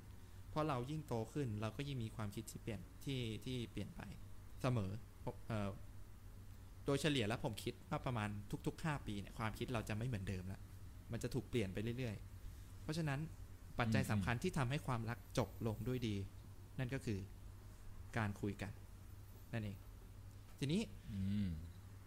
[0.51, 4.03] เพราะเรายิ่งโตขึ้นเราก็ยิ่งมีความคิดที่เปลี่ยนที่ที่เปลี่ยนไป
[4.63, 4.91] เสมอ
[5.25, 5.71] ผมเอ่อ
[6.87, 8.29] โดยเฉลี่ยแล้วผมคิดว่าประมาณ
[8.67, 10.61] ทุก ๆ 5 ปีเนี่ยความคิดเราจะไม่เหมือนเดิมแล้ว
[11.13, 12.17] มันจะถูกเปลี่ยนไปเรื่อย
[12.49, 13.21] ๆ เพราะฉะนั้น
[13.79, 16.15] ปัจจัยสำคัญที่ทำให้ความรักจบลงด้วยดี
[16.79, 17.19] นั่นก็คือ
[18.17, 18.73] การคุยกัน
[19.53, 19.77] นั่นเอง
[20.59, 21.49] ทีนี้อืม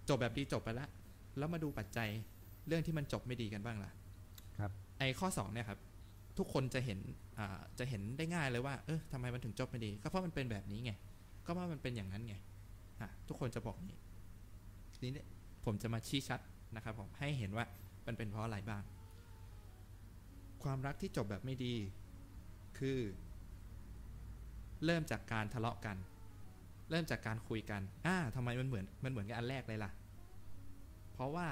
[0.10, 0.90] จบแบบดีจบไปแล้ว
[1.38, 2.10] แล้วมาดูปัจจัย
[2.68, 3.92] เรื่องที่มันจบไม่ดีกันบ้างล่ะ
[4.60, 5.80] ครับ ไอ้ข้อสองเนี่ยครับ
[6.38, 7.00] ทุกคนจะเห็น
[7.80, 10.92] จะเห็นได้ง่ายเลยว่า เออทำไมมันถึงจบไม่ดี ก็เพราะมันเป็นแบบนี้ไง
[11.46, 12.36] ก็เพราะมันเป็นอย่างนั้นไง
[13.28, 13.98] ทุกคนจะบอกนี้
[14.94, 15.28] ทีนี้เนี่ย
[15.66, 16.40] ผมจะมาชี้ชัด
[16.76, 17.66] นะครับผมให้เห็นว่า
[18.08, 18.84] มันเป็นเพราะอะไรบ้าง
[20.64, 21.74] ความรักที่จบแบบไม่ดี
[22.78, 23.00] คือ
[24.86, 25.98] เริ่มจากการทะเลาะกัน
[26.92, 29.92] เริ่มจากการคุยกันอ่าทำไมมันเหมือนมันเหมือนกับอันแรกเลยล่ะ
[31.14, 31.48] เพราะว่า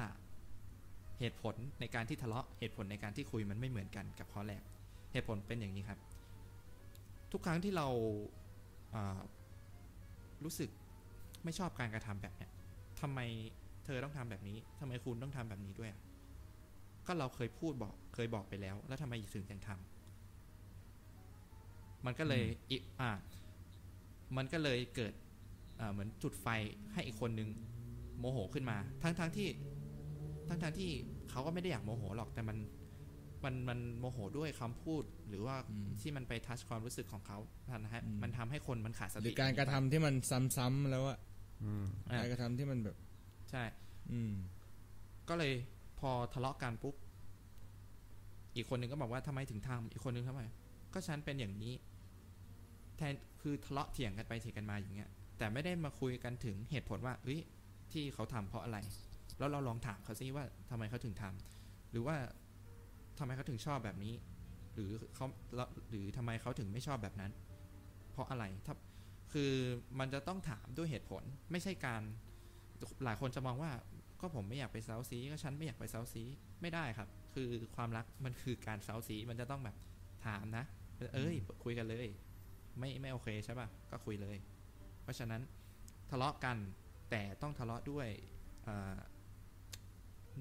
[1.19, 4.61] เหตุผลในการที่ทะเลาะเหตุผลในการที่คุยมันไม่เหมือนกันกับข้อแรก
[5.13, 5.99] เหตุผลเป็นอย่างนี้ครับ
[7.31, 7.87] ทุกครั้งที่เรา
[8.93, 9.19] อ่า
[10.43, 10.69] รู้สึก
[11.43, 12.51] ไม่ชอบการกระทำแบบเนี้ย
[13.01, 13.19] ทำไม
[13.85, 16.01] เธอต้องทำแบบนี้ทำไมคุณต้องทำแบบนี้ด้วยอะ
[17.05, 23.09] ก็เราเคยพูดบอกเคยบอกไปแล้ว แล้วทำไมถึงยังทำมันก็เลยอิอ่า
[24.37, 25.13] มันก็เลยเกิด
[25.79, 26.47] อ่าเหมือนจุดไฟ
[26.93, 27.49] ให้อีกคนนึง
[28.19, 29.47] โมโหขึ้นมา ทั้งทั้งที่
[30.47, 30.91] ทั้งทั้งที่
[31.29, 32.57] เขาก็ไม่ได้อยากโมโหหรอกแต่มัน
[33.45, 37.37] มันมันโมโหด้วยคำพูดหรือว่าอืมที่มันไปทัชความรู้สึกของเขา
[37.71, 40.15] มันฮะอืมมันทำให้คนมันขาดสหติรือการกระทำที่มัน
[40.57, 41.19] ซ้ำๆแล้วอะ
[41.63, 42.97] อืมอะการกระทำที่มันแบบ
[43.51, 43.63] ใช่
[44.11, 44.33] อืม
[45.29, 45.53] ก็เลย
[45.99, 46.95] พอทะเลาะกันปุ๊บ
[48.55, 50.41] อีกคนหนึ่งก็บอกว่าทำไมถึงทำอีกคนหนึ่งทำไม
[50.93, 51.73] ก็ฉันเป็นอย่างนี้
[52.97, 57.39] แทนคือทะเลาะเถียงกันไปเถียงกันมาอย่างเงี้ย แต่ไม่ได้มาคุยกันถึงเหตุผลว่าเอ้ย
[57.91, 58.77] ที่เขาทำเพราะอะไร
[59.39, 62.15] แล้วเราลองถามเขาซิว่าทำไมเขาถึงทำหรือว่า
[63.19, 64.13] ทำไมเขาถึงชอบแบบนี้
[64.73, 67.31] หรือเขาแล้วหรือทำไมเขาถึงไม่ชอบแบบนั้น
[68.11, 68.75] เพราะอะไรถ้า
[69.33, 69.51] คือ
[69.99, 72.01] มันจะต้องถามด้วยเหตุผลไม่ใช่การ
[73.03, 73.71] หลายคนจะมองว่า
[74.21, 76.23] ก็ผมไม่อยากไปเซาซีก็ฉันไม่อยากไปเซาซี
[76.61, 79.75] ไม่ได้ครับ คือความรักมันคือการเซาซีมันจะต้องแบบ
[80.25, 80.65] ถามนะ
[81.13, 82.07] เอ้ย คุยกันเลย
[82.79, 84.37] ไม่ไม่โอเคใช่ป่ะก็คุยเลย
[85.01, 85.41] เพราะฉะนั้น
[86.09, 86.57] ทะเลาะกัน
[87.11, 88.07] แต่ต้องทะเลาะด้วย
[88.63, 88.97] เอ่อ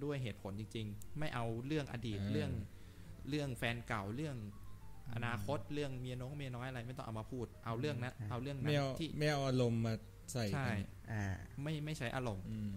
[0.04, 2.50] ด้วยเหตุผลจริง ๆ ไม่เอาเรื่องอดีตอ่าเรื่อง
[3.28, 4.36] เรื่องแฟนเก่าเรื่อง
[5.14, 9.94] อนาคตเรื่องเมียน้องเมียน้อยอะไรไม่ต้องเอามาพูด เอาเรื่องนั้นเอาเรื่องนั้ไม่นเอาที่ไม่เอาอารมณ์มา
[10.32, 10.76] ใส่ใช่กัน
[11.12, 11.24] อ่า
[11.62, 12.76] ไม่ไม่ใช้อารมณ์อืม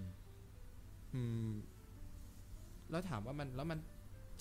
[1.16, 1.50] อืม
[2.90, 3.80] แล้วถามว่ามันแล้วมัน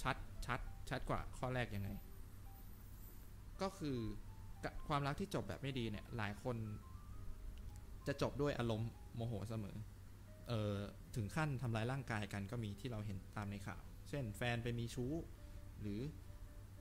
[0.03, 0.16] ชัด
[0.47, 0.61] ชัด
[0.91, 1.91] ชัดกว่าข้อแรกยังไง
[3.62, 3.97] ก็คือ
[4.64, 6.57] กะความรักที่จบแบบไม่ดีเนี่ย หลายคน
[8.07, 9.77] จะจบด้วยอารมณ์โมโหเสมอ
[10.49, 10.75] เออ
[11.16, 15.12] ถึงขั้นทำร้ายร่างกายกันก็มีที่เราเห็นตามในข่าว เช่นแฟนไปมีชู้
[15.80, 16.00] หรือ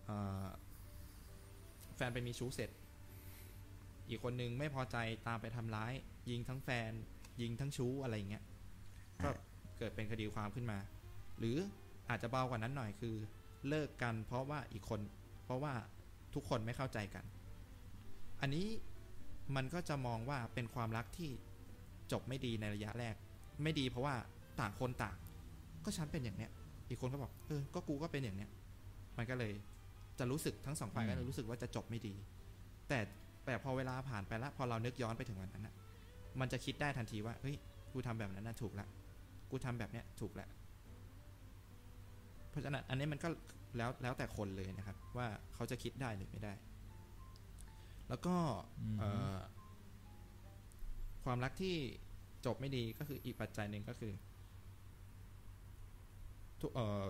[0.09, 0.11] อ
[1.95, 2.69] แฟนไปมีชู้เสร็จ
[4.09, 5.93] อีกคนนึงไม่พอใจตามไปทำร้าย
[6.29, 6.91] ยิงทั้งแฟน
[7.41, 8.43] ยิงทั้งชู้อะไรอย่างเงี้ย
[9.23, 9.29] ก็
[9.77, 10.79] เกิดเป็นคดีความขึ้นมา
[11.39, 11.57] หรือ
[12.09, 13.15] อาจจะเบากว่านั้นหน่อยคือ
[13.67, 14.99] เลิกกันเพราะว่าอีกคน
[15.43, 15.73] เพราะว่า
[16.33, 17.25] ทุกคนไม่เข้าใจกัน
[18.41, 18.67] อันนี้
[19.55, 21.31] มันก็จะมองว่าเป็นความรักที่
[22.11, 23.15] จบไม่ดีในระยะแรก
[23.63, 24.15] ไม่ดีเพราะว่า
[24.59, 25.15] ต่างคนต่าง
[25.85, 26.51] ก็ฉันเป็นอย่างเนี้ย
[26.89, 28.49] อีกคนก็บอกเออก็กูก็เป็นอย่างเนี้ย
[29.17, 29.53] มันก็เลย
[30.19, 32.13] จะรู้สึกทั้งสองฝ่ายอืมก็จะรู้สึกว่าจะจบไม่ดี
[32.89, 32.99] แต่
[33.45, 35.73] แต่พอเวลาผ่านไปแล้วพอเรานึกย้อนไปถึงวันนั้นนะ
[36.39, 37.55] มันจะคิดได้ทันทีว่าเฮ้ย
[37.93, 38.87] กูทำแบบนั้นนะถูกละ
[39.51, 40.49] กูทำแบบเนี้ยถูกแล้ว
[42.49, 43.29] เพราะฉะนั้นอันนี้มันก็
[43.77, 46.53] แล้วแล้วแต่คนเลยนะครับ ว่าเขาจะคิดได้หรือไม่ได้
[48.09, 48.35] แล้วก็
[48.81, 49.37] อืมเอ่อ
[51.23, 51.75] ความรักที่
[52.45, 54.13] จบไม่ดีก็คืออีกปัจจัยหนึ่งก็คือ
[56.61, 57.03] ทุกเอ่อ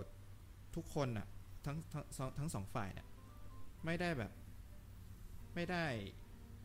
[0.74, 1.26] ทุกคนน่ะ
[1.66, 3.06] ทั้งทั้งสองทั้งสองฝ่ายเนี่ย
[3.84, 4.32] ไม่ได้แบบ
[5.54, 5.84] ไม่ได้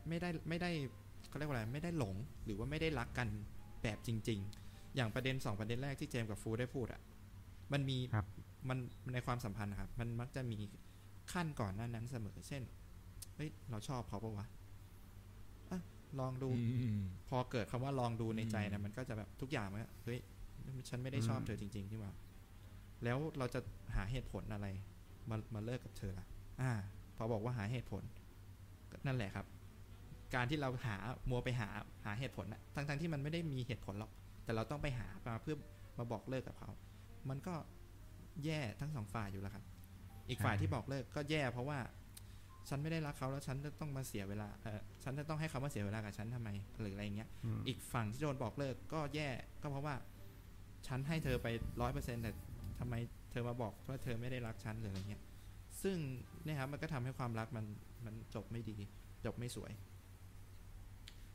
[0.08, 0.70] ไม่ได้ไม่ได้
[1.28, 2.14] เขาเรียกว่าอะไรไม่ได้หลง
[2.44, 3.28] หรือว่าไม่ได้รักกัน
[3.82, 7.00] แบบจริง ๆ อย่างประเด็นสองประเด็นแรกที่เจมส์กับฟูได้พูดอะ่ะ
[7.72, 8.26] มันมีครับ
[8.68, 8.78] มัน
[9.12, 10.58] ในความสัมพันธ์นะครับ มันมักจะมี
[11.32, 12.62] ขั้นก่อนหน้านั้นเสมอเช่น
[13.36, 14.59] เฮ้ยเราชอบเขาปะวะอะ
[16.20, 20.18] ลองดูอืมพอเกิดคำว่าลองดูในใจอืนะมมันก็จะแบบทุกอย่างมันก็เฮ้ย
[20.88, 22.12] ฉันไม่ได้ชอบอืมเธอจริงๆที่ว่า
[23.04, 23.60] แล้วเราจะ
[23.94, 24.66] หาเหตุผลอะไร
[25.30, 26.26] มามาเลิกกับเธอล่ะ
[26.60, 26.72] อ่า
[27.16, 28.02] พอบอกว่าหาเหตุผล
[28.90, 29.46] ก็นั่นแหละครับ
[30.34, 30.96] การที่เราหา
[31.30, 31.68] มัวไปหา
[32.04, 34.10] หาเหตุผลนะทั้งทั้งๆที่มันไม่ได้มีเหตุผลหรอก
[34.44, 35.56] แต่เราต้องไปหามาเพื่อ
[35.98, 36.70] มาบอกเลิกกับเขา
[37.28, 37.54] มันก็
[38.44, 39.64] แย่ทั้งสองฝ่ายอยู่แล้วครับ
[40.28, 41.78] อีกฝ่ายใช่ที่บอกเลิกก็แย่เพราะว่า
[42.68, 46.48] ฉันไม่ได้รักเขาแล้วฉันจะต้องมาเสียเวลาเออฉันจะต้องให้เขามาเสียเวลากับฉันทำไม
[46.80, 49.28] หรืออะไรเงี้ยอืมอีกฝั่งที่โดนบอกเลิกก็แย่
[49.62, 49.94] ก็เพราะว่า
[50.86, 51.46] ฉันให้เธอไป
[51.80, 52.32] ร้อยเปอร์เซ็นต์แต่
[52.78, 52.94] ทำไม
[53.30, 55.22] เธอมาบอกว่าเธอไม่ได้รักฉันหรืออะไรเงี้ย
[55.82, 55.96] ซึ่ง
[56.44, 57.66] เนี่ยครับมันก็ทำให้ความรักมัน
[58.04, 58.76] มันจบไม่ดี
[59.24, 59.72] จบไม่สวย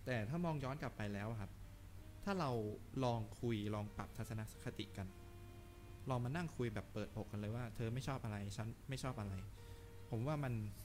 [0.05, 1.51] แต่ถ้ามองย้อนกลับไปแล้วอะครับ
[2.23, 2.51] ถ้าเรา
[3.03, 5.07] ลองคุยลองปรับทัศนคติกัน
[6.09, 9.33] ลองมานั่งคุยแบบเปิดอกกันเลยว่า เธอไม่ชอบอะไรฉันไม่ชอบอะไร
[10.09, 10.84] ผมว่ามันจ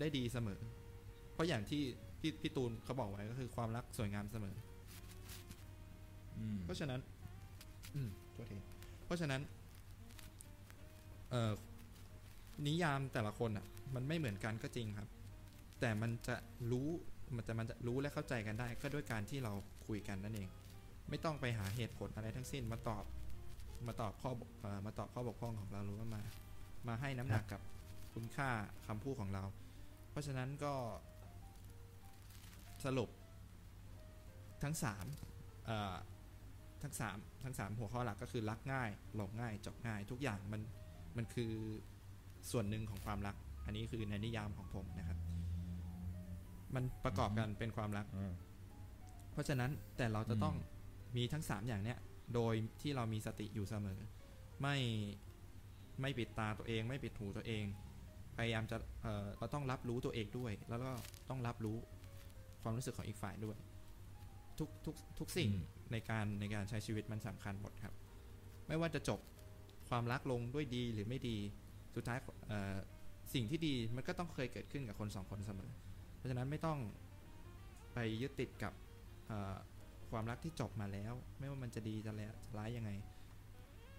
[0.00, 0.60] ได้ดีเสมอ
[1.32, 1.82] เพราะอย่างที่
[2.20, 4.54] พี่พี่ตูนเขาบอกไว้ก็คือความรักสวยงามเสมอ
[6.38, 7.00] อืมเพราะฉะนั้น
[7.94, 8.56] อืมโทษที
[9.04, 9.40] เพราะฉะนั้น
[11.30, 11.52] เอ่อ
[12.66, 15.08] นิยามแต่ละคนอะ มันไม่เหมือนกันก็จริงครับ
[15.80, 16.36] แต่มันจะ
[16.70, 16.88] รู้
[17.36, 19.52] มันจะมันจะรู้และเข้าใจกันได้ ก็ด้วยการที่เรา
[19.86, 20.48] คุยกันนั่นเอง
[21.10, 23.04] ไม่ต้องไปหาเหตุผลอะไรทั้งสิ้นมาตอบ
[23.86, 26.22] มาตอบข้อบกเอ่อมาตอบข้อบกพร่องของเราหรือว่ามา
[26.88, 27.60] มาให้น้ำหนักกับ
[28.14, 28.48] คุณค่า
[28.86, 29.44] คำพูดของเรา
[30.12, 30.74] เพราะฉะนั้นก็
[32.84, 33.10] สรุป
[34.62, 35.06] ทั้งสาม
[35.66, 35.96] เอ่อ
[36.82, 40.60] ทั้งสามทั้งสามหัวข้อหลักก็คือรักง่ายหลงง่ายจบง่าย ทุกอย่างมัน
[41.16, 41.52] มันคือ
[42.50, 45.18] ส่วนหนึ่งของความรัก อันนี้คือในนิยามของผมนะครับ
[46.74, 48.34] มันประกอบกันเป็นความรักอ่า
[49.32, 50.56] เพราะฉะนั้นแต่เราจะอืมต้อง
[51.16, 51.98] มีทั้ง 3 อย่างเนี้ย
[52.34, 54.00] โดยที่เรามีสติอยู่เสมอ
[54.62, 54.76] ไม่
[56.00, 57.64] ไม่ปิดตาตัวเอง ไม่ปิดหูตัวเอง
[58.36, 60.90] พยายามจะเอ่อเราต้องรับรู้ตัวเองด้วย แล้วก็
[61.30, 61.76] ต้องรับรู้
[62.62, 63.56] ความรู้สึกของอีกฝ่ายด้วย
[64.58, 67.94] ทุกทุกทุกสิ่งอืมในการในการใช้ชีวิตมันสำคัญหมดครับ
[68.68, 69.20] ไม่ว่าจะจบ
[69.88, 71.36] ความรักลงด้วยดีหรือไม่ดี
[71.94, 72.18] สุดท้าย
[72.48, 72.76] เอ่อ
[73.34, 75.70] สิ่งที่ดีมันก็ต้องเคยเกิดขึ้นกับคนสองคนเสมอ
[76.16, 76.78] เพราะฉะนั้นไม่ต้อง
[77.94, 78.72] ไปยึดติดกับ
[79.26, 79.56] เอ่อ
[80.10, 82.90] ความรักที่จบมาแล้ว ไม่ว่ามันจะดีจะแล้วจะร้ายยังไง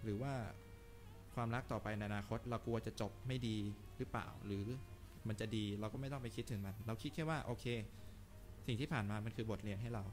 [0.02, 0.32] หรือว่า
[1.34, 3.56] ความรักต่อไปในอนาคต เรากลัวจะจบไม่ดี
[3.98, 4.64] หรือเปล่า หรือ
[5.28, 7.66] มันจะดีเราก็ไม่ต้องไปคิดถึงมัน เราคิดแค่ว่าโอเค
[8.66, 10.04] สิ่งที่ผ่านมามันคือบทเรียนให้เรา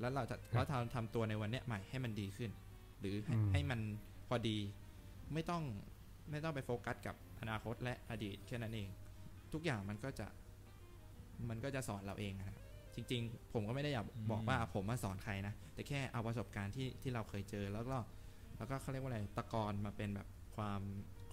[0.00, 2.50] แล้วเราจะเราทำทำตัวในวันเนี้ยใหม่ให้มันดีขึ้น
[3.00, 3.80] หรือให้อืมให้มัน
[4.28, 4.58] พอดี
[5.32, 5.62] ไม่ต้อง
[6.30, 8.88] ไม่ต้องไปโฟกัสกับอนาคตและอดีตแค่นั้นเอง
[9.52, 10.26] ทุกอย่างมันก็จะ
[11.48, 12.56] มันก็จะสอนเราเองนะครับ
[12.94, 17.96] จริง ๆ ผมก็ไม่ได้อยากบอกว่าผมมาสอนใครนะ แต่แค่เอาประสบการณ์ที่ที่เราเคยเจอแล้วก็
[18.56, 20.80] แล้วก็เขาเรียกว่าอะไรตะกอนมาเป็นแบบ ความ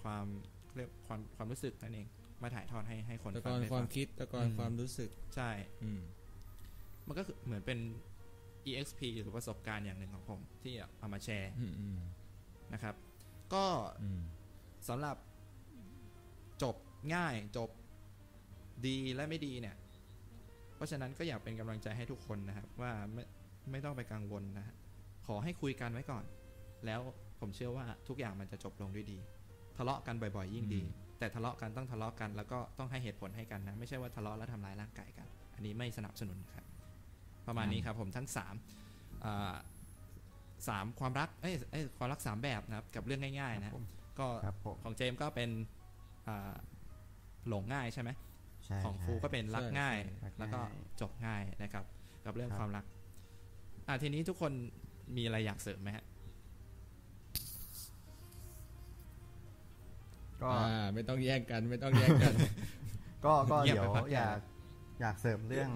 [0.02, 0.26] ความ
[0.76, 2.06] เรียกความความรู้สึกนั่นเอง
[2.42, 5.50] มาถ่ายทอดให้ให้คนตะกฟัองนได้ความฟังคิดตะกอนอืมความรู้สึกใช่
[5.82, 6.00] อืม
[7.06, 7.78] มันก็คือเหมือนเป็น
[8.66, 11.98] exp หรือประสบการณ์อย่างหนึ่งของผม ที่เอามาแชร์อืมอืม
[12.72, 12.94] นะครับ
[13.54, 13.66] ก็
[14.02, 14.22] อืม
[14.88, 15.16] สำหรับ
[16.62, 16.76] จบ
[17.14, 17.70] ง่ายจบ
[18.86, 19.76] ดีและไม่ดีเนี่ย
[20.74, 23.24] เพราะฉะนั้นก็อยากเป็นกำลังใจให้ทุกคนนะครับ ว่าไม่
[23.70, 24.74] ไม่ต้องไปกังวลนะฮะ
[25.26, 26.24] ขอให้คุยกันไว้ก่อน
[26.86, 27.00] แล้ว
[27.40, 29.18] ผมเชื่อว่าทุกอย่างมันจะจบลงด้วยดี
[29.76, 30.82] ทะเลาะกันบ่อยๆ ยิ่งดี
[31.18, 36.66] แต่ทะเลาะกันต้องทะเลาะกันแล้วก็ต้องให้เหตุผลให้กันนะ ไม่ใช่ว่าทะเลาะแล้วทำร้ายร่างกายกัน อันนี้ไม่สนับสนุนครับ
[37.46, 38.54] ประมาณนี้ครับผมทั้งสาม
[39.24, 39.54] อ่า
[40.68, 43.86] สามความรักเอ้ยเอ้ยความรักสามแบบนะครับ กับเรื่องง่ายๆครันะบผม
[44.18, 45.50] ก็ครับผมของเจมส์ก็เป็น
[46.28, 46.54] อ่า
[47.48, 48.10] หลงง่ายใช่ไหม
[48.66, 50.60] ใช่ของครูใช่ก็เป็นรักง่ายรักง่าย แล้วก็
[51.00, 51.84] จบง่ายนะครับ
[52.24, 52.84] กับเรื่องครับความรัก
[53.86, 54.52] อ่าทีนี้ทุกคน
[55.16, 56.04] มีอะไรอยากเสริมไหมฮะ
[60.42, 62.34] ก็อ่าไม่ต้องแย่งกันไม่ต้องแย่งกัน
[63.24, 64.40] ก็ก็เงียบเดี๋ยวไปพักใหญ่อยาก
[65.00, 65.70] อยากเสริมเรื่อง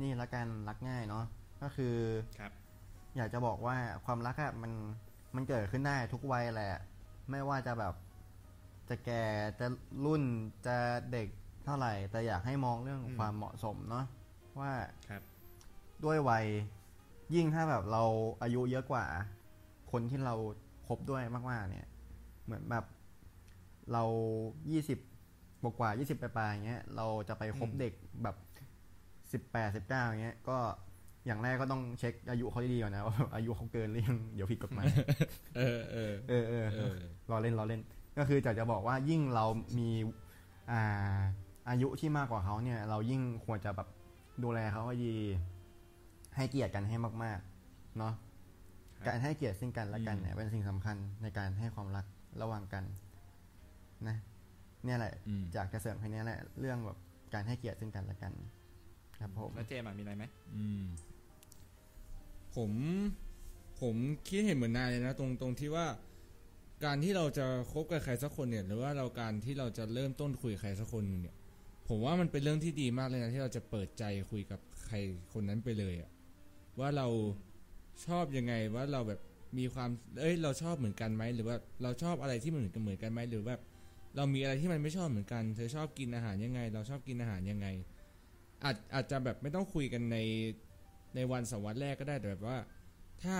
[0.00, 1.24] นี่ละกันรักง่ายเนาะ
[1.62, 1.96] ก็คือ
[2.38, 2.52] ครับ
[3.16, 4.72] อยากจะบอกว่าความรักอะมัน
[5.34, 6.72] มันเกิดขึ้นได้ทุกวัยแหละ
[7.30, 7.94] ไม่ว่าจะแบบ
[8.88, 9.22] จะแก่
[9.60, 9.66] จะ
[10.04, 10.22] รุ่น
[10.66, 10.76] จะ
[11.12, 11.28] เด็ก
[11.64, 14.04] เท่าไหร่ แต่อยากให้มองเรื่องอืมความเหมาะสมเนาะ
[14.60, 14.72] ว่า
[15.10, 15.22] ครับ
[16.04, 16.46] ด้วยวัย
[17.34, 18.04] ยิ่งถ้าแบบเรา
[18.42, 19.04] อายุเยอะกว่า
[19.92, 20.34] คนที่เรา
[20.86, 21.86] คบด้วยมากๆเนี่ย
[22.44, 22.84] เหมือนแบบ
[23.92, 24.02] เรา
[24.70, 24.98] ยี่สิบ
[25.78, 28.36] กว่ายี่สิบปลายๆอย่างเงี้ย เราจะไปคบอืมเด็กแบบ
[29.32, 30.58] สิบแปดสิบเก้าอย่างเงี้ย ก็
[31.26, 34.86] อย่างแรกก็ต้องเช็คอายุเขาดีๆก่อนนะว่าอายุเขาเกินหรือยังเดี๋ยวผิดกฎหมาย
[35.56, 36.94] เออเออเออเออเออ
[37.30, 37.82] รอเล่นรอเล่น
[38.18, 39.44] ก็คือจะจะบอกว่ายิ่งเรา
[39.78, 39.90] มี
[40.70, 41.16] อ่า
[41.68, 43.88] อายุที่มากกว่าเขาเนี่ย เรายิ่งควรจะแบบ
[44.42, 45.14] ดูแลเขาให้ดี
[46.36, 48.12] ให้เกียรติกันให้มาก ๆ เนาะ
[48.96, 52.06] ครับการให้เกียรติซึ่งกันและกันเนี่ยอืมเป็นสิ่งสำคัญในการให้ความรัก
[52.42, 52.84] ระหว่างกัน
[54.08, 54.16] นะ
[54.84, 56.98] เนี่ยแหละอืมอยากจะเสริมแค่นี้แหละ เรื่องแบบ
[57.34, 58.32] การให้เกียรติซึ่งกันและกัน
[59.18, 60.24] ครับผมแล้วเจมส์อะมีอะไรไหม
[60.54, 60.84] อืม
[62.56, 62.70] ผม
[63.80, 63.94] ผม
[64.28, 65.86] คิดเห็นเหมือนนายเลยนะตรงตรงที่ว่า
[66.84, 71.36] การที่เราจะคบกับใครสักคนเนี่ย หรือว่าเราการที่เราจะเริ่มต้นคุยกับใครสักคนหนึ่งเนี่ย
[71.88, 74.96] ผมว่ามันเป็นเรื่องที่ดีมากเลยนะที่เราจะเปิดใจคุยกับใคร
[75.32, 76.10] คนนั้นไปเลยอะ
[76.80, 77.06] ว่าเรา
[78.06, 79.20] ชอบยังไงว่าเราแบบ
[79.58, 79.90] มีความ
[80.20, 83.60] เอ้ย เราชอบเหมือนกันไหมหรือว่าเราชอบอะไรที่มันเหมือนกันเหมือนกันไหมหรือแบบ
[84.16, 87.66] เรามีอะไรที่มันไม่ชอบเหมือนกัน เธอชอบกินอาหารยังไง เราชอบกินอาหารยังไง
[88.64, 90.18] อาจอาจจะแบบไม่ต้องคุยกันใน
[91.14, 92.58] ในวันสองวันแรกก็ได้แต่แบบว่า
[93.22, 93.36] ถ้า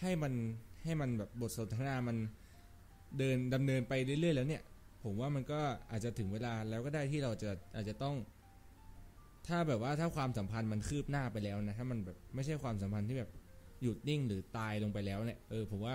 [0.00, 0.32] ให้มัน
[0.84, 2.16] ให้มันแบบบทสนทนามัน
[3.18, 4.62] เดินดำเนินไปเรื่อยๆแล้วเนี่ย
[5.04, 5.60] ผมว่ามันก็
[5.90, 8.16] อาจจะถึงเวลาแล้วก็ได้ที่เราจะอาจจะต้อง
[9.46, 13.30] ถ้าแบบว่าถ้าความสัมพันธ์มันคืบหน้าไปแล้วนะ ถ้ามันแบบไม่ใช่ความสัมพันธ์ที่แบบ
[13.82, 15.94] หยุดนิ่งหรือตายลงไปแล้วเนี่ยเออผมว่า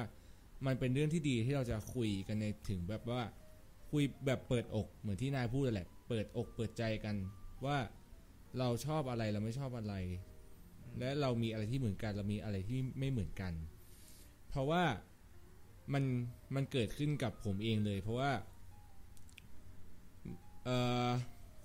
[0.66, 3.22] มันเป็นเรื่องที่ดีที่เราจะคุยกันในถึงแบบว่า
[3.92, 7.16] คุยแบบเปิดอกเหมือนที่นายพูดแหละ เปิดอกเปิดใจกัน
[7.66, 7.78] ว่า
[8.60, 9.94] เราชอบอะไรเราไม่ชอบอะไร
[11.00, 13.54] และเรามีอะไรที่เหมือนกัน เรามีอะไรที่ไม่เหมือนกัน
[14.50, 14.84] เพราะว่า
[15.94, 16.04] มัน
[16.56, 18.32] มันเกิดขึ้นกับผมเองเลย เพราะว่า
[20.66, 20.78] เอ่
[21.08, 21.10] อ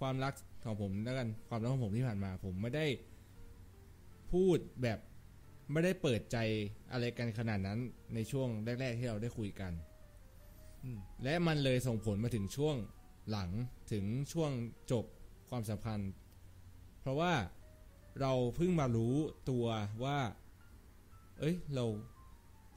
[0.00, 2.86] ความรักของผมแล้วกันความรักของผมที่ผ่านมา ผมไม่ได้
[4.32, 4.98] พูดแบบ
[5.72, 6.36] ไม่ได้เปิดใจ
[6.92, 7.78] อะไรกันขนาดนั้น
[8.14, 9.72] ในช่วงแรก ๆ ที่เราได้คุยกัน
[11.24, 12.76] และมันเลยส่งผลมาถึงช่วง
[13.30, 13.50] หลัง
[13.92, 14.52] ถึงช่วง
[14.92, 15.04] จบ
[15.50, 16.12] ความสัมพันธ์
[17.00, 17.32] เพราะว่า
[18.20, 19.14] เราเพิ่งมารู้
[19.50, 19.66] ตัว
[20.04, 20.18] ว่า
[21.40, 21.84] เอ้ย เรา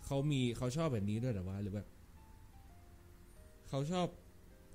[0.05, 1.87] เขามีเขาชอบแบบนี้ด้วยเหรอวะหรือแบบ
[3.69, 4.07] เขาชอบ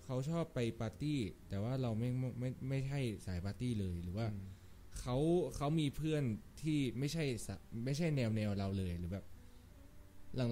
[0.04, 4.52] เขาชอบไปปาร์ตี้ แต่ว่าเราไม่ไม่ไม่ไม่ใช่สายปาร์ตี้เลยหรือว่าอืม
[5.00, 5.16] เขา
[5.56, 6.22] เขามีเพื่อน
[6.62, 7.54] ที่ไม่ใช่สะ
[7.84, 9.26] ไม่ใช่แนวแนวเราเลยหรือแบบ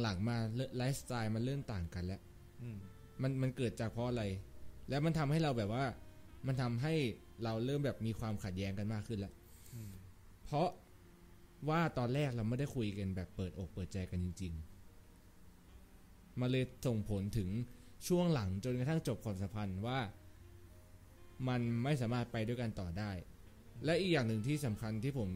[0.03, 0.37] หลังๆมา
[0.77, 2.30] ไลฟ์สไตล์มันเริ่มต่างกันแล้วอื
[2.75, 2.77] ม
[3.23, 4.25] มันมันเกิดจากเพราะอะไร
[4.89, 5.85] แล้วมันทำให้เราแบบว่า
[6.47, 6.95] มันทำให้
[7.45, 9.35] เราเริ่มแบบมีความขัดแย้งกันมากขึ้นแล้ว
[9.75, 9.93] อืม
[10.45, 10.69] เพราะ
[11.69, 14.53] ว่าตอนแรกเราไม่ได้คุยกันแบบเปิดอกเปิดใจกันจริง
[15.47, 17.49] ๆมาเลยส่งผลถึง
[18.09, 19.99] ช่วงหลังจนกระทั่งจบความสัมพันธ์ว่า
[21.49, 23.11] มันไม่สามารถไปด้วยกันต่อได้
[23.85, 25.31] และอีกอย่างหนึ่งที่สำคัญที่ผม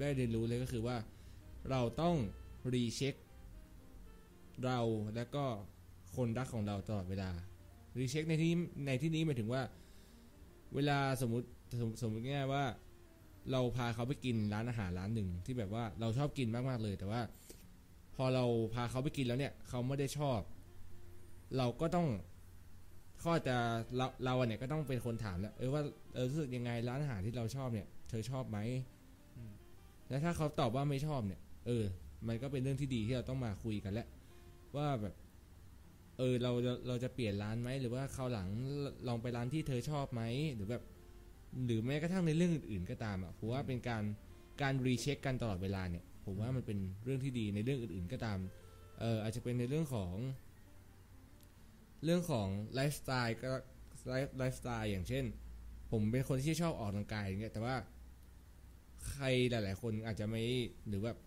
[0.00, 0.96] ได้เรียนรู้เลยก็คือว่า
[1.70, 2.16] เราต้อง
[2.72, 3.14] รีเช็ค
[4.64, 4.80] เรา
[5.14, 5.44] และก็
[6.16, 7.30] คนรักของเราตลอดเวลา
[7.98, 8.52] รีเช็คในที่
[8.86, 9.62] ในที่นี้หมายถึงว่า
[10.74, 11.46] เวลาสมมติ
[11.80, 12.64] สมสมมติง่ายว่า
[13.52, 17.20] เราพาเขาไปกินร้านอาหารร้านหนึ่งที่แบบว่าเราชอบกินมากๆเลย แต่ว่า
[18.16, 18.44] พอเรา
[18.74, 20.40] พาเขาไปกินแล้วเนี่ย เขาไม่ได้ชอบ
[21.56, 22.08] เราก็ต้อง
[23.22, 23.56] ข้อจะ
[23.96, 25.82] เราเราเนี่ยก็ต้องเป็นคนถามแล้วเออว่า
[26.14, 28.58] เออรู้สึกยังไงร้านอาหารที่เราชอบเนี่ย เธอชอบไหม
[29.48, 29.52] ม
[30.08, 31.84] แล้วถ้าเขาตอบว่าไม่ชอบเนี่ย เออ
[32.28, 34.08] มันก็เป็นเรื่องที่ดีที่เราต้องมาคุยกันแล้ว
[34.76, 35.14] ว่าแบบ
[36.18, 36.52] เออเรา
[36.88, 38.48] เราจะเปลี่ยนร้านไหมหรือว่าคราวหลัง
[39.08, 40.22] ลองไปร้านที่เธอชอบไหม
[40.54, 40.82] หรือแบบ
[41.64, 44.02] หรือแม้กระทั่งในเรื่องอื่นๆก็ตามอะผมว่าเป็นการ
[44.62, 48.38] การรีเช็คกันตลอดเวลาเนี่ย ผมว่ามันเป็นเรื่องที่ดีในเรื่องอื่นๆก็ตาม
[49.00, 50.12] เอออาจจะเป็นในเรื่องของ
[52.04, 53.52] เรื่องของไลฟ์สไตล์ก็
[54.08, 55.24] ไลฟ์ไลฟ์สไตล์อย่างเช่น
[55.90, 57.76] ผมเป็นคนที่ชอบออกกำลังกายอย่างเงี้ยแต่ว่า
[59.10, 60.42] ใครหลาย ๆ คนอาจจะไม่
[60.88, 61.18] หรือแบบ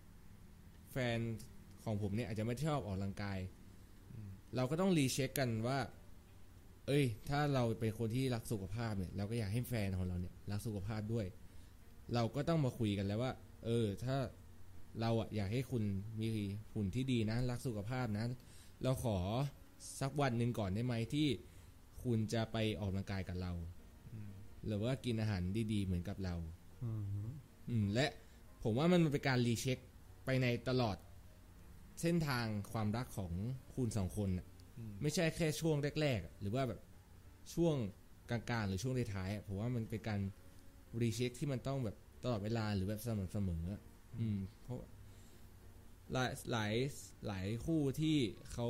[0.92, 1.20] แฟน
[1.84, 3.38] ของผมเนี่ยอาจจะไม่ชอบออกกำลังกาย
[4.56, 5.80] เราก็ต้อง recheck กันว่า
[6.88, 11.26] เอ้ย ถ้าเราเป็นคนที่รักสุขภาพเนี่ย เราก็อยากให้แฟนของเราเนี่ยรักสุขภาพด้วย
[12.14, 13.34] เราก็ต้องมาคุยกันแล้วว่า
[13.66, 14.16] เออ ถ้า
[15.02, 15.84] เราอะอยากให้คุณ
[16.20, 16.28] มี
[16.74, 18.26] หุ่นที่ดีนะ รักสุขภาพนะ
[18.84, 19.18] เราขอ
[20.02, 21.28] สักวันหนึ่งก่อนได้ไหมที่
[22.04, 23.52] คุณจะไปออกกำลังกายกับเรา
[24.14, 24.32] อืม
[24.66, 25.42] หรือว่ากินอาหาร
[25.74, 26.36] ดีๆ เหมือนกับเรา
[26.84, 27.04] อืม
[27.70, 28.08] อืมและ
[28.64, 29.78] ผมว่ามันเป็นการรีเช็ค
[30.26, 30.98] ไปในตลอด
[32.02, 33.32] เส้นทางความรักของ
[33.76, 36.82] คุณสองคนน่ะอืมไม่ใช่แค่ช่วงแรกๆอะหรือว่าแบบ
[37.54, 37.76] ช่วง
[38.30, 40.20] กลางๆหรือช่วงท้ายๆอะผมว่ามันเป็นการ
[41.02, 43.82] รีเช็คที่มันต้องแบบตลอดเวลาหรือแบบสม่ำเสมออะ
[44.20, 44.80] อืม เพราะ
[46.14, 46.74] หลายหลาย
[47.28, 48.18] หลายคู่ที่
[48.54, 48.68] เขา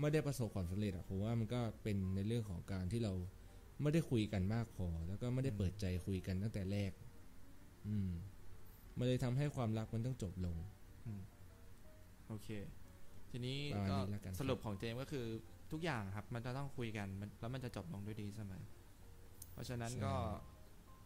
[0.00, 3.12] ไม่ได้ประสบความสำเร็จอะผมว่ามันก็เป็นในเรื่องของการที่เรา
[3.82, 6.92] ไม่ได้คุยกันมากพอ แล้วก็ไม่ได้เปิดใจคุยกันตั้งแต่แรก
[7.86, 8.10] อืม
[8.98, 10.56] มันเลยทำให้ความรักมันต้องจบลง
[12.28, 12.48] โอเค
[13.30, 15.26] ทีนี้ประมาณก็นี้แล้วกันครับสรุปของเจมส์ก็คือ
[15.72, 18.62] ทุกอย่างครับ มันจะต้องคุยกันมันแล้วมันจะจบลงด้วยดีเสมอ
[19.52, 20.14] เพราะฉะนั้นก็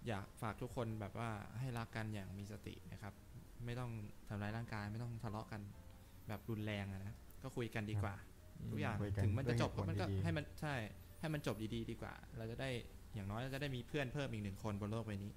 [0.08, 3.12] อยากฝากทุกคนแบบว่าให้รักกันอย่างมีสตินะครับ
[3.64, 3.90] ไม่ต้อง
[4.28, 5.60] ทำร้ายร่างกาย ไม่ต้องทะเลาะกัน
[6.28, 8.14] แบบรุนแรงอะนะก็คุยกันดีกว่า
[8.70, 10.74] ทุกอย่างคุยกันถึงมันจะจบด้วยเหตุผลก็มันก็ดีๆให้มันใช่
[11.20, 12.70] ให้มันจบดีๆ ดีกว่า เราจะได้
[13.14, 15.32] อย่างน้อยเราจะได้มีเพื่อนเพิ่มอีกหนึ่งคนบนโลกใบนี้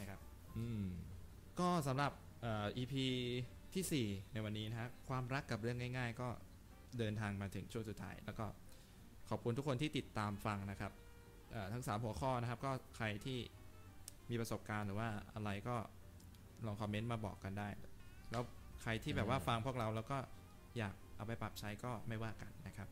[0.00, 0.20] นะครับ
[0.58, 0.82] อืม
[1.60, 2.94] ก็สำหรับเอ่อ EP
[3.74, 6.28] ที่ 4 ในวันนี้นะฮะความรักกับเรื่องง่าย ๆ ก็
[6.98, 8.46] เดินทางมาถึงช่วงสุดท้าย แล้วก็
[9.30, 10.92] ขอบคุณทุกคนที่ติดตามฟังนะครับ
[11.72, 13.38] ทั้ง 3 หัวข้อนะครับ ก็ใครที่
[14.30, 15.76] มีประสบการณ์หรือว่าอะไรก็
[16.66, 17.68] ลองคอมเมนต์มาบอกกันได้
[18.30, 18.42] แล้ว
[18.82, 20.18] ใครที่แบบว่าฟังพวกเราแล้วก็
[20.78, 22.88] อยากเอาไปปรับใช้ก็ไม่ว่ากันนะครับ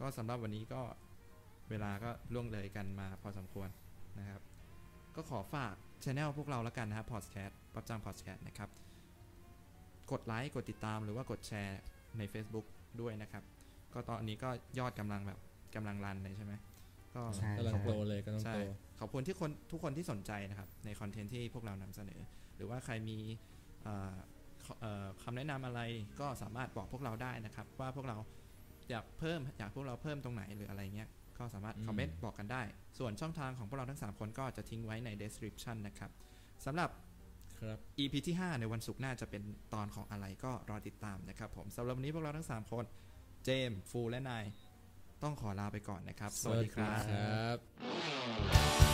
[0.00, 0.82] ก็สำหรับวันนี้ก็
[1.70, 3.68] เวลาก็ล่วงเลยกันมาพอสมควร
[4.18, 4.40] นะครับ
[5.16, 8.70] ก็ขอฝากช anel พวกเราแล้วกันนะครับพอดแคสต์ปับจังพอดแคสต์นะครับ
[10.12, 11.80] กดไลค์กดติดตามหรือว่ากดแชร์
[12.18, 12.66] ใน Facebook
[13.00, 13.44] ด้วยนะครับ
[13.92, 15.38] ก็ตอนนี้ก็ยอดกำลังแบบ
[15.74, 16.54] กำลังรันเลยใช่ไหม
[17.14, 18.58] ก็ใช่กำลังโตเลยกำลังใช่โต
[19.00, 22.20] ขอบคุณที่คนทุกคนที่สนใจนะครับ ในคอนเทนต์ที่พวกเรานำเสนอ
[22.56, 23.18] หรือว่าใครมี
[23.82, 24.14] เอ่อ
[24.64, 25.80] ขอเอ่อคำแนะนำอะไร
[26.20, 28.16] ก็สามารถบอกพวกเราได้นะครับ ว่าพวกเรา
[28.90, 31.08] อยากเพิ่มอยากพวกเราเพิ่มตรงไหนหรืออะไรเงี้ย
[31.38, 32.62] ก็สามารถอืมคอมเมนต์บอกกันได้
[32.98, 36.10] ส่วนช่องทางของพวกเราทั้ง 3 คนก็จะทิ้งไว้ใน description นะครับ
[36.64, 36.90] สำหรับ
[37.62, 39.42] ครับ EP ที่ 5 ในวันศุกร์หน้าจะเป็น
[39.74, 42.84] ตอนของอะไรก็รอติดตามนะครับผมสำหรับวันนี้พวกเราทั้ง 3 คน
[43.44, 44.44] เจมฟูและนาย
[45.22, 46.90] ต้องขอลาไปก่อนนะครับ สวัสดีครั
[47.54, 48.91] บ